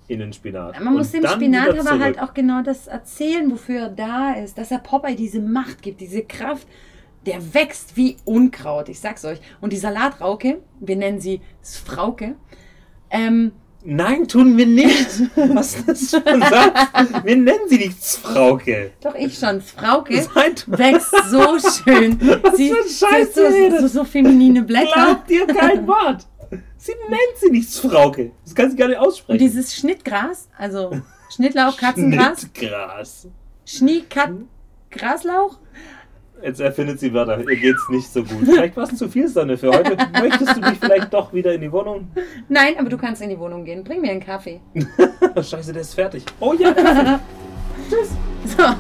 in 0.08 0.20
den 0.20 0.32
Spinat. 0.32 0.78
Man 0.82 0.94
muss 0.94 1.10
dem 1.10 1.26
Spinat 1.26 1.70
aber 1.70 1.80
zurück. 1.80 2.00
halt 2.00 2.20
auch 2.22 2.34
genau 2.34 2.62
das 2.62 2.86
erzählen, 2.86 3.50
wofür 3.50 3.80
er 3.82 3.88
da 3.90 4.32
ist, 4.34 4.58
dass 4.58 4.70
er 4.70 4.78
Popeye 4.78 5.14
diese 5.16 5.40
Macht 5.40 5.82
gibt, 5.82 6.00
diese 6.00 6.22
Kraft. 6.22 6.66
Der 7.26 7.54
wächst 7.54 7.96
wie 7.96 8.16
Unkraut, 8.24 8.88
ich 8.88 8.98
sag's 8.98 9.24
euch. 9.24 9.40
Und 9.60 9.72
die 9.72 9.76
Salatrauke, 9.76 10.60
wir 10.80 10.96
nennen 10.96 11.20
sie 11.20 11.40
Frauke, 11.62 12.34
ähm, 13.10 13.52
Nein, 13.84 14.28
tun 14.28 14.56
wir 14.56 14.66
nicht. 14.66 15.08
Was 15.34 15.74
ist 15.74 15.88
das 15.88 16.10
für 16.10 16.26
ein 16.26 16.40
Satz? 16.40 17.24
Wir 17.24 17.36
nennen 17.36 17.68
sie 17.68 17.78
nicht 17.78 17.98
Frauke. 17.98 18.92
doch 19.00 19.14
ich 19.14 19.36
schon, 19.36 19.60
Frauke. 19.60 20.14
Wächst 20.14 21.14
so 21.28 21.58
schön. 21.58 22.18
Sie, 22.56 22.70
für 22.70 22.76
ein 22.76 22.88
Scheiß 22.88 23.34
so, 23.34 23.40
ihr 23.42 23.80
so, 23.80 23.86
so 23.88 24.04
feminine 24.04 24.62
Blätter. 24.62 24.92
glaubt 24.92 25.30
dir 25.30 25.46
kein 25.46 25.86
Wort. 25.86 26.26
Sie 26.76 26.92
nennt 27.08 27.38
sie 27.40 27.50
nicht 27.50 27.70
Frauke. 27.74 28.32
Das 28.44 28.54
kann 28.54 28.70
sie 28.70 28.76
gar 28.76 28.88
nicht 28.88 28.98
aussprechen. 28.98 29.32
Und 29.32 29.40
dieses 29.40 29.74
Schnittgras, 29.74 30.48
also 30.56 31.00
Schnittlauch, 31.34 31.76
Katzengras, 31.76 32.40
Schnittgras. 32.40 33.28
Schniekat, 33.64 34.30
Graslauch. 34.90 35.58
Jetzt 36.42 36.60
erfindet 36.60 36.98
sie 36.98 37.14
Wörter. 37.14 37.38
Ihr 37.38 37.56
geht's 37.56 37.88
nicht 37.88 38.12
so 38.12 38.24
gut. 38.24 38.44
Vielleicht 38.44 38.76
war 38.76 38.84
es 38.84 38.96
zu 38.96 39.08
viel 39.08 39.28
Sonne 39.28 39.56
für 39.56 39.68
heute. 39.70 39.96
Möchtest 40.20 40.56
du 40.56 40.60
dich 40.60 40.78
vielleicht 40.80 41.14
doch 41.14 41.32
wieder 41.32 41.54
in 41.54 41.60
die 41.60 41.70
Wohnung? 41.70 42.08
Nein, 42.48 42.74
aber 42.78 42.88
du 42.88 42.98
kannst 42.98 43.22
in 43.22 43.28
die 43.28 43.38
Wohnung 43.38 43.64
gehen. 43.64 43.84
Bring 43.84 44.00
mir 44.00 44.10
einen 44.10 44.18
Kaffee. 44.24 44.60
Scheiße, 45.36 45.72
der 45.72 45.82
ist 45.82 45.94
fertig. 45.94 46.24
Oh 46.40 46.52
ja, 46.52 46.72
Kaffee. 46.72 47.20
Tschüss. 47.88 48.10
So. 48.56 48.64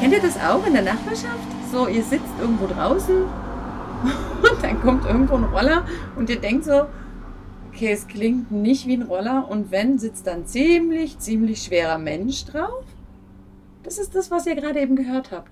Kennt 0.00 0.12
ihr 0.14 0.20
das 0.20 0.38
auch 0.38 0.66
in 0.66 0.72
der 0.72 0.82
Nachbarschaft? 0.82 1.46
So, 1.70 1.88
ihr 1.88 2.02
sitzt 2.02 2.24
irgendwo 2.40 2.66
draußen 2.66 3.16
und 3.16 4.62
dann 4.62 4.80
kommt 4.80 5.04
irgendwo 5.06 5.34
ein 5.36 5.44
Roller 5.44 5.84
und 6.16 6.30
ihr 6.30 6.38
denkt 6.38 6.64
so, 6.64 6.86
okay, 7.74 7.92
es 7.92 8.06
klingt 8.06 8.52
nicht 8.52 8.86
wie 8.86 8.96
ein 8.96 9.02
Roller 9.02 9.48
und 9.48 9.72
wenn, 9.72 9.98
sitzt 9.98 10.28
dann 10.28 10.46
ziemlich, 10.46 11.18
ziemlich 11.18 11.62
schwerer 11.62 11.98
Mensch 11.98 12.44
drauf. 12.44 12.84
Das 13.82 13.98
ist 13.98 14.14
das, 14.14 14.30
was 14.30 14.46
ihr 14.46 14.54
gerade 14.54 14.80
eben 14.80 14.94
gehört 14.94 15.32
habt. 15.32 15.50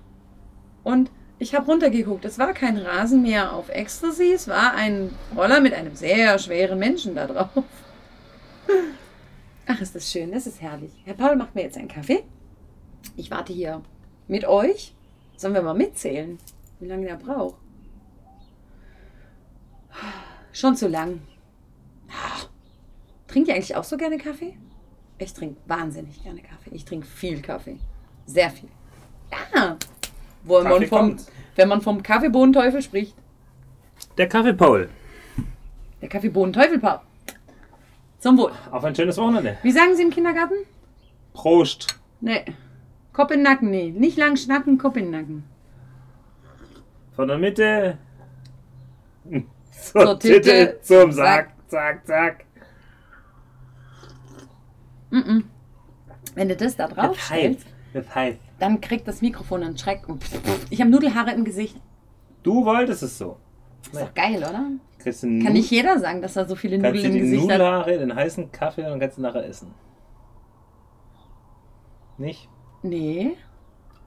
Und 0.84 1.10
ich 1.40 1.56
habe 1.56 1.66
runtergeguckt. 1.66 2.24
Es 2.24 2.38
war 2.38 2.52
kein 2.52 2.78
Rasenmäher 2.78 3.52
auf 3.52 3.68
Ecstasy, 3.68 4.32
es 4.32 4.46
war 4.46 4.74
ein 4.74 5.10
Roller 5.36 5.60
mit 5.60 5.74
einem 5.74 5.96
sehr 5.96 6.38
schweren 6.38 6.78
Menschen 6.78 7.16
da 7.16 7.26
drauf. 7.26 7.64
Ach, 9.66 9.80
ist 9.80 9.96
das 9.96 10.10
schön, 10.10 10.30
das 10.30 10.46
ist 10.46 10.60
herrlich. 10.60 10.92
Herr 11.04 11.14
Paul 11.14 11.34
macht 11.34 11.56
mir 11.56 11.62
jetzt 11.62 11.76
einen 11.76 11.88
Kaffee. 11.88 12.22
Ich 13.16 13.32
warte 13.32 13.52
hier 13.52 13.82
mit 14.28 14.44
euch. 14.44 14.94
Sollen 15.36 15.54
wir 15.54 15.62
mal 15.62 15.74
mitzählen, 15.74 16.38
wie 16.78 16.86
lange 16.86 17.06
der 17.06 17.16
braucht? 17.16 17.56
Schon 20.52 20.76
zu 20.76 20.86
lang. 20.86 21.20
Trinkt 23.28 23.48
ihr 23.48 23.54
eigentlich 23.54 23.74
auch 23.76 23.84
so 23.84 23.96
gerne 23.96 24.18
Kaffee? 24.18 24.56
Ich 25.18 25.32
trinke 25.32 25.56
wahnsinnig 25.66 26.22
gerne 26.22 26.42
Kaffee. 26.42 26.70
Ich 26.72 26.84
trinke 26.84 27.06
viel 27.06 27.40
Kaffee. 27.40 27.78
Sehr 28.26 28.50
viel. 28.50 28.68
Ja. 29.30 29.76
Wo 30.44 30.60
man 30.62 30.86
vom, 30.86 31.16
wenn 31.56 31.68
man 31.68 31.80
vom 31.80 32.02
Kaffeebohnenteufel 32.02 32.82
spricht. 32.82 33.14
Der 34.18 34.28
Kaffee 34.28 34.52
Paul. 34.52 34.88
Der 36.00 36.08
Kaffeebohnenteufel-Paar. 36.08 37.04
Zum 38.18 38.38
Wohl. 38.38 38.52
Auf 38.70 38.84
ein 38.84 38.94
schönes 38.94 39.16
Wochenende. 39.16 39.56
Wie 39.62 39.72
sagen 39.72 39.96
Sie 39.96 40.02
im 40.02 40.10
Kindergarten? 40.10 40.54
Prost. 41.32 41.98
Nee. 42.20 42.44
Kopf 43.12 43.30
in 43.30 43.38
den 43.38 43.44
Nacken, 43.44 43.70
nee. 43.70 43.90
Nicht 43.90 44.16
lang 44.16 44.36
schnacken, 44.36 44.78
Kopf 44.78 44.96
in 44.96 45.04
den 45.04 45.10
Nacken. 45.12 45.44
Von 47.14 47.28
der 47.28 47.38
Mitte 47.38 47.98
Zur 49.72 50.06
zur 50.06 50.18
Titte, 50.18 50.40
Titte, 50.40 50.78
zum 50.82 51.12
Sack, 51.12 51.51
zack, 51.72 52.06
zack. 52.06 52.44
Mhm. 55.10 55.44
Wenn 56.34 56.48
du 56.48 56.56
das 56.56 56.76
da 56.76 56.86
drauf 56.88 57.16
Das 57.16 57.26
stellst, 57.26 57.64
heißt, 57.66 57.74
das 57.94 58.14
heißt, 58.14 58.38
dann 58.58 58.80
kriegt 58.80 59.08
das 59.08 59.20
Mikrofon 59.22 59.62
einen 59.62 59.76
Schreck. 59.78 60.08
Und 60.08 60.24
ich 60.70 60.80
habe 60.80 60.90
Nudelhaare 60.90 61.32
im 61.32 61.44
Gesicht. 61.44 61.76
du 62.42 62.64
wolltest 62.64 63.02
es 63.02 63.18
so. 63.18 63.38
Ist 63.90 64.00
doch 64.00 64.14
geil, 64.14 64.36
oder? 64.38 64.70
Kann 65.02 65.52
nicht 65.54 65.70
jeder 65.70 65.98
sagen, 65.98 66.22
dass 66.22 66.36
er 66.36 66.46
so 66.46 66.54
viele 66.54 66.76
Nudeln 66.78 66.94
du 66.94 67.00
im 67.02 67.12
die 67.12 67.18
Gesicht 67.20 67.42
hat. 67.42 67.58
Nudelhaare, 67.58 67.98
den 67.98 68.14
heißen 68.14 68.52
Kaffee 68.52 68.88
und 68.90 69.00
kannst 69.00 69.18
du 69.18 69.22
nachher 69.22 69.44
essen. 69.44 69.74
Nicht? 72.18 72.48
Nee. 72.82 73.36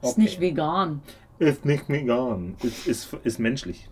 Ist 0.02 0.12
Okay. 0.12 0.20
nicht 0.22 0.40
vegan. 0.40 1.02
Ist 1.38 1.64
nicht 1.66 1.88
vegan. 1.88 2.56
Ist, 2.62 2.86
ist, 2.86 3.12
ist 3.24 3.38
menschlich. 3.38 3.90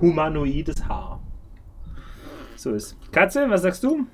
Humanoides 0.00 0.88
Haar. 0.88 1.20
So 2.62 2.70
ist. 2.74 2.96
Katze, 3.10 3.50
was 3.50 3.62
sagst 3.62 3.82
du? 3.82 4.06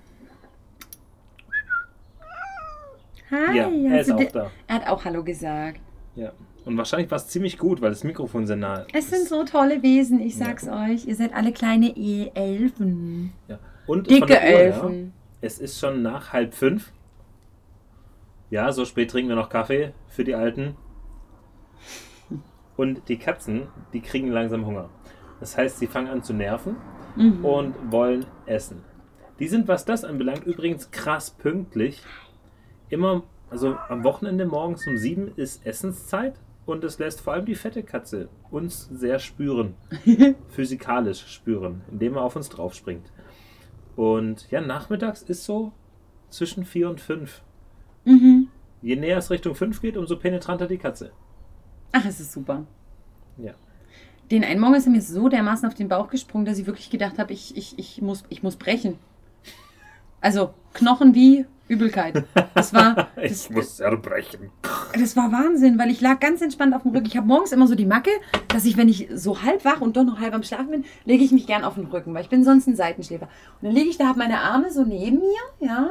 Hi, 3.30 3.56
Ja, 3.58 3.68
er 3.68 4.00
ist 4.00 4.10
auch 4.10 4.24
da. 4.32 4.50
Er 4.66 4.74
hat 4.76 4.86
auch 4.88 5.04
Hallo 5.04 5.22
gesagt. 5.22 5.80
Ja. 6.14 6.32
Und 6.64 6.78
wahrscheinlich 6.78 7.10
war 7.10 7.16
es 7.16 7.28
ziemlich 7.28 7.58
gut, 7.58 7.82
weil 7.82 7.90
das 7.90 8.04
Mikrofon 8.04 8.46
sehr 8.46 8.56
nah 8.56 8.86
Es 8.94 9.10
sind 9.10 9.22
ist. 9.24 9.28
so 9.28 9.44
tolle 9.44 9.82
Wesen, 9.82 10.20
ich 10.20 10.38
Ja. 10.38 10.46
sag's 10.46 10.66
euch. 10.66 11.06
Ihr 11.06 11.14
seid 11.14 11.34
alle 11.34 11.52
kleine 11.52 11.88
E- 11.94 12.30
Elfen. 12.34 13.34
Ja. 13.48 13.58
Und 13.86 14.08
Dicke 14.10 14.32
Uhr 14.32 14.40
Elfen. 14.40 15.12
es 15.42 15.58
ist 15.58 15.78
schon 15.78 16.00
nach 16.00 16.32
halb 16.32 16.54
fünf. 16.54 16.90
Ja, 18.48 18.72
so 18.72 18.86
spät 18.86 19.10
trinken 19.10 19.28
wir 19.28 19.36
noch 19.36 19.50
Kaffee 19.50 19.92
für 20.08 20.24
die 20.24 20.34
Alten. 20.34 20.74
Und 22.78 23.08
die 23.10 23.18
Katzen, 23.18 23.68
die 23.92 24.00
kriegen 24.00 24.28
langsam 24.28 24.64
Hunger. 24.64 24.88
Das 25.38 25.58
heißt, 25.58 25.78
sie 25.78 25.86
fangen 25.86 26.08
an 26.08 26.22
zu 26.22 26.32
nerven 26.32 26.76
Mhm. 27.16 27.44
und 27.44 27.74
wollen 27.90 28.26
essen. 28.46 28.82
Die 29.38 29.48
sind, 29.48 29.68
was 29.68 29.84
das 29.84 30.04
anbelangt, 30.04 30.44
übrigens 30.44 30.90
krass 30.90 31.30
pünktlich. 31.30 32.02
Immer, 32.88 33.22
also 33.50 33.76
am 33.88 34.04
Wochenende 34.04 34.46
morgens 34.46 34.86
um 34.86 34.96
sieben 34.96 35.32
ist 35.36 35.64
Essenszeit 35.64 36.34
und 36.66 36.84
es 36.84 36.98
lässt 36.98 37.20
vor 37.20 37.32
allem 37.32 37.46
die 37.46 37.54
fette 37.54 37.82
Katze 37.82 38.28
uns 38.50 38.88
sehr 38.92 39.18
spüren, 39.18 39.74
physikalisch 40.48 41.26
spüren, 41.26 41.82
indem 41.90 42.16
er 42.16 42.22
auf 42.22 42.36
uns 42.36 42.48
drauf 42.48 42.74
springt. 42.74 43.12
Und 43.96 44.50
ja, 44.50 44.60
nachmittags 44.60 45.22
ist 45.22 45.44
so 45.44 45.72
zwischen 46.30 46.64
vier 46.64 46.88
und 46.88 47.00
fünf. 47.00 47.42
Mhm. 48.04 48.48
Je 48.80 48.96
näher 48.96 49.18
es 49.18 49.30
Richtung 49.30 49.54
fünf 49.54 49.80
geht, 49.80 49.96
umso 49.96 50.16
penetranter 50.16 50.66
die 50.66 50.78
Katze. 50.78 51.12
Ach, 51.92 52.04
es 52.04 52.20
ist 52.20 52.32
super. 52.32 52.66
Ja. 53.38 53.54
Den 54.30 54.44
einen 54.44 54.60
Morgen 54.60 54.74
ist 54.74 54.86
er 54.86 54.92
mir 54.92 55.00
so 55.02 55.28
dermaßen 55.28 55.66
auf 55.66 55.74
den 55.74 55.88
Bauch 55.88 56.08
gesprungen, 56.08 56.44
dass 56.44 56.58
ich 56.58 56.66
wirklich 56.66 56.90
gedacht 56.90 57.18
habe, 57.18 57.32
ich, 57.32 57.56
ich, 57.56 57.78
ich, 57.78 58.02
muss, 58.02 58.24
ich 58.28 58.42
muss 58.42 58.56
brechen. 58.56 58.98
Also 60.20 60.52
Knochen 60.74 61.14
wie 61.14 61.46
Übelkeit. 61.68 62.24
Das 62.54 62.72
war, 62.72 63.08
das, 63.16 63.44
Ich 63.46 63.50
muss 63.50 63.80
erbrechen. 63.80 64.50
das 64.98 65.16
war 65.16 65.30
Wahnsinn, 65.32 65.78
weil 65.78 65.90
ich 65.90 66.00
lag 66.00 66.18
ganz 66.20 66.40
entspannt 66.42 66.74
auf 66.74 66.82
dem 66.82 66.92
Rücken. 66.92 67.06
Ich 67.06 67.16
habe 67.16 67.26
morgens 67.26 67.52
immer 67.52 67.66
so 67.66 67.74
die 67.74 67.86
Macke, 67.86 68.10
dass 68.48 68.64
ich, 68.64 68.76
wenn 68.76 68.88
ich 68.88 69.08
so 69.14 69.42
halb 69.42 69.64
wach 69.64 69.80
und 69.80 69.96
doch 69.96 70.04
noch 70.04 70.18
halb 70.20 70.34
am 70.34 70.42
Schlafen 70.42 70.70
bin, 70.70 70.84
lege 71.04 71.24
ich 71.24 71.32
mich 71.32 71.46
gern 71.46 71.64
auf 71.64 71.74
den 71.74 71.86
Rücken, 71.86 72.14
weil 72.14 72.22
ich 72.22 72.30
bin 72.30 72.44
sonst 72.44 72.66
ein 72.66 72.76
Seitenschläfer. 72.76 73.28
Und 73.60 73.66
dann 73.68 73.74
lege 73.74 73.90
ich 73.90 73.98
da, 73.98 74.06
habe 74.06 74.18
meine 74.18 74.40
Arme 74.40 74.70
so 74.70 74.84
neben 74.84 75.18
mir, 75.18 75.66
ja. 75.68 75.90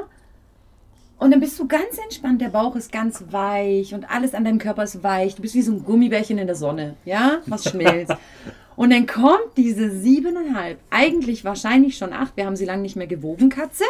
Und 1.20 1.32
dann 1.32 1.40
bist 1.40 1.58
du 1.58 1.68
ganz 1.68 1.98
entspannt, 1.98 2.42
der 2.42 2.50
Bauch 2.50 2.76
ist 2.76 2.92
ganz 2.92 3.24
weich 3.32 3.94
und 3.94 4.10
alles 4.10 4.36
an 4.36 4.46
deinem 4.46 4.60
Körper 4.60 4.84
ist 4.84 5.02
weich. 5.04 5.36
Du 5.36 5.42
bist 5.42 5.56
wie 5.56 5.64
so 5.64 5.72
ein 5.72 5.84
Gummibärchen 5.84 6.38
in 6.38 6.46
der 6.46 6.56
Sonne, 6.56 6.96
ja, 7.06 7.40
was 7.48 7.64
schmilzt. 7.66 8.16
und 8.76 8.92
dann 8.92 9.08
kommt 9.08 9.58
diese 9.58 9.90
siebeneinhalb, 9.90 10.80
eigentlich 10.92 11.44
wahrscheinlich 11.44 11.98
schon 11.98 12.14
acht, 12.14 12.38
wir 12.38 12.46
haben 12.46 12.56
sie 12.56 12.66
lange 12.66 12.84
nicht 12.84 12.96
mehr 12.96 13.08
gewogen, 13.08 13.50
Katze, 13.50 13.84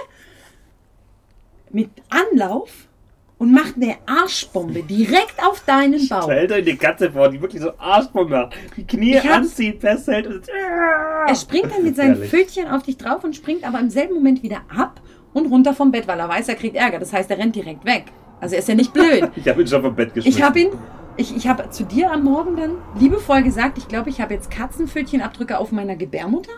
mit 1.69 1.89
Anlauf 2.09 2.87
und 3.37 3.51
macht 3.51 3.75
eine 3.75 3.95
Arschbombe 4.05 4.83
direkt 4.83 5.35
auf 5.45 5.63
deinen 5.65 6.07
Bauch. 6.07 6.23
Stellt 6.23 6.51
euch 6.53 6.63
die 6.63 6.77
Katze 6.77 7.11
vor, 7.11 7.29
die 7.29 7.41
wirklich 7.41 7.61
so 7.61 7.77
Arschbombe. 7.77 8.49
Die 8.77 8.87
Knie 8.87 9.19
anzieht, 9.19 9.81
festhält 9.81 10.27
und. 10.27 10.47
Er 10.47 11.35
springt 11.35 11.71
dann 11.71 11.83
mit 11.83 11.97
seinen. 11.97 12.23
Pfötchen 12.23 12.67
auf 12.67 12.83
dich 12.83 12.95
drauf 12.95 13.25
und 13.25 13.35
springt 13.35 13.67
aber 13.67 13.79
im 13.79 13.89
selben 13.89 14.15
Moment 14.15 14.41
wieder 14.43 14.61
ab 14.69 15.01
und 15.37 15.47
runter 15.47 15.73
vom 15.73 15.91
Bett, 15.91 16.07
weil 16.07 16.19
er 16.19 16.29
weiß, 16.29 16.49
er 16.49 16.55
kriegt 16.55 16.75
Ärger. 16.75 16.99
Das 16.99 17.13
heißt, 17.13 17.29
er 17.31 17.37
rennt 17.37 17.55
direkt 17.55 17.85
weg. 17.85 18.05
Also 18.39 18.55
er 18.55 18.59
ist 18.59 18.67
ja 18.67 18.75
nicht 18.75 18.93
blöd. 18.93 19.29
Ich 19.35 19.47
habe 19.47 19.61
ihn 19.61 19.67
schon 19.67 19.81
vom 19.81 19.95
Bett 19.95 20.13
geschmissen. 20.13 20.37
Ich 20.37 20.43
habe 20.43 20.59
ihn, 20.59 20.69
ich, 21.15 21.35
ich 21.35 21.47
habe 21.47 21.69
zu 21.69 21.83
dir 21.83 22.11
am 22.11 22.23
Morgen 22.23 22.55
dann 22.55 22.77
liebevoll 22.99 23.43
gesagt, 23.43 23.77
ich 23.77 23.87
glaube, 23.87 24.09
ich 24.09 24.21
habe 24.21 24.33
jetzt 24.33 24.51
Katzenpfötchenabdrücke 24.51 25.57
auf 25.57 25.71
meiner 25.71 25.95
Gebärmutter, 25.95 26.51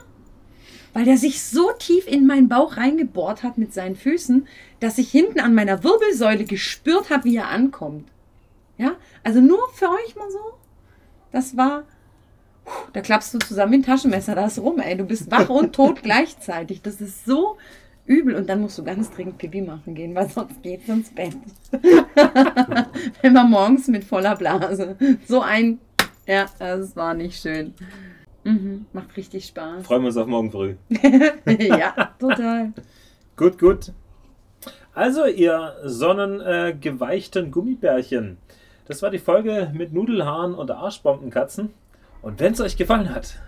weil 0.94 1.06
der 1.06 1.18
sich 1.18 1.44
so 1.44 1.72
tief 1.78 2.08
in 2.08 2.26
meinen 2.28 2.50
Bauch 2.50 2.78
reingebohrt 2.78 3.44
hat 3.44 3.58
mit 3.58 3.74
seinen 3.74 3.96
Füßen, 3.96 4.48
dass 4.80 4.98
ich 4.98 5.10
hinten 5.10 5.39
an 5.39 5.54
meiner 5.54 5.84
Wirbelsäule 5.84 6.46
gespürt 6.46 7.10
habe, 7.10 7.26
wie 7.26 7.38
er 7.38 7.50
ankommt. 7.50 8.10
Ja, 8.78 8.94
also 9.24 9.42
nur 9.42 9.60
für 9.74 9.89
euch 9.89 10.15
mal 10.15 10.32
so. 10.32 10.39
Das 11.32 11.56
war, 11.56 11.84
da 12.94 13.02
klappst 13.02 13.34
du 13.34 13.39
zusammen 13.39 13.74
wie 13.74 13.78
ein 13.78 13.84
Taschenmesser 13.84 14.36
das 14.36 14.60
rum, 14.60 14.80
ey. 14.80 14.98
Du 14.98 15.04
bist 15.04 15.30
wach 15.32 15.50
und 15.50 15.74
tot 15.74 16.02
gleichzeitig. 16.02 16.82
Das 16.82 17.02
ist 17.02 17.26
so 17.26 17.58
übel. 18.10 18.36
Und 18.36 18.50
dann 18.50 18.60
musst 18.60 18.78
du 18.78 18.84
ganz 18.84 19.10
dringend 19.12 19.38
Pipi 19.38 19.62
machen 19.62 19.95
gehen, 19.95 20.13
weil 20.15 20.28
sonst 20.28 20.62
geht's 20.62 20.89
ins 20.89 21.10
Bett. 21.12 21.38
Wenn 23.22 23.34
man 23.34 23.50
morgens 23.50 23.88
mit 23.88 24.04
voller 24.04 24.36
Blase 24.36 24.98
so 25.28 25.41
ein, 25.41 25.80
ja, 26.28 26.48
das 26.58 26.95
war 26.95 27.13
nicht 27.13 27.39
schön. 27.39 27.74
Mhm, 28.43 28.88
macht 28.93 29.15
richtig 29.15 29.45
Spaß. 29.45 29.86
Freuen 29.86 30.02
wir 30.02 30.08
uns 30.08 30.17
auf 30.17 30.28
morgen 30.28 30.52
früh. 30.52 30.76
ja, 31.60 32.13
total. 32.19 32.74
Gut, 33.38 33.60
gut. 33.60 33.93
Also, 34.93 35.26
ihr 35.26 35.76
sonnengeweichten 35.84 37.52
Gummibärchen. 37.52 38.38
Das 38.86 39.02
war 39.04 39.12
die 39.12 39.19
Folge 39.19 39.72
mit 39.74 39.93
Nudelhaaren 39.93 40.56
und 40.56 40.72
Arschbombenkatzen. 40.72 41.74
Und 42.22 42.39
wenn 42.39 42.54
es 42.54 42.62
euch 42.62 42.76
gefallen 42.76 43.13
hat, 43.13 43.39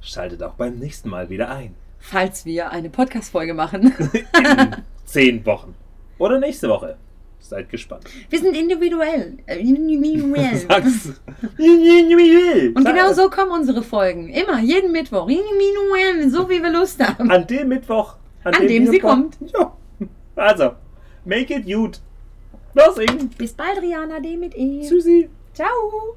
schaltet 0.00 0.42
auch 0.42 0.54
beim 0.54 0.78
nächsten 0.78 1.08
Mal 1.08 1.30
wieder 1.30 1.48
ein. 1.50 1.74
Falls 2.00 2.44
wir 2.44 2.70
eine 2.70 2.90
Podcast-Folge 2.90 3.54
machen. 3.54 3.94
In 4.12 4.74
zehn 5.04 5.46
Wochen. 5.46 5.74
Oder 6.18 6.38
nächste 6.38 6.68
Woche. 6.68 6.96
Seid 7.38 7.70
gespannt. 7.70 8.04
Wir 8.28 8.38
sind 8.38 8.54
individuell. 8.54 9.38
Äh, 9.46 9.58
individuell. 9.60 10.56
Sag's. 10.68 11.20
Und 11.56 12.84
genau 12.84 13.12
so 13.12 13.30
kommen 13.30 13.52
unsere 13.52 13.82
Folgen. 13.82 14.28
Immer, 14.28 14.60
jeden 14.60 14.92
Mittwoch. 14.92 15.28
Individuell, 15.28 16.28
so 16.30 16.48
wie 16.48 16.62
wir 16.62 16.70
Lust 16.70 17.00
haben. 17.02 17.30
An 17.30 17.46
dem 17.46 17.68
Mittwoch, 17.68 18.16
An 18.44 18.66
dem 18.66 18.84
ihr 18.84 18.90
sie 18.90 18.98
kommt. 18.98 19.36
Ja. 19.54 19.76
Also, 20.36 20.72
make 21.24 21.54
it 21.54 21.66
gut. 21.66 22.00
Los. 22.74 22.96
Bis 23.36 23.52
bald, 23.52 23.80
Rihanna 23.80 24.20
D 24.20 24.36
mit 24.36 24.56
E. 24.56 24.86
Tschüssi. 24.86 25.28
Ciao. 25.54 26.16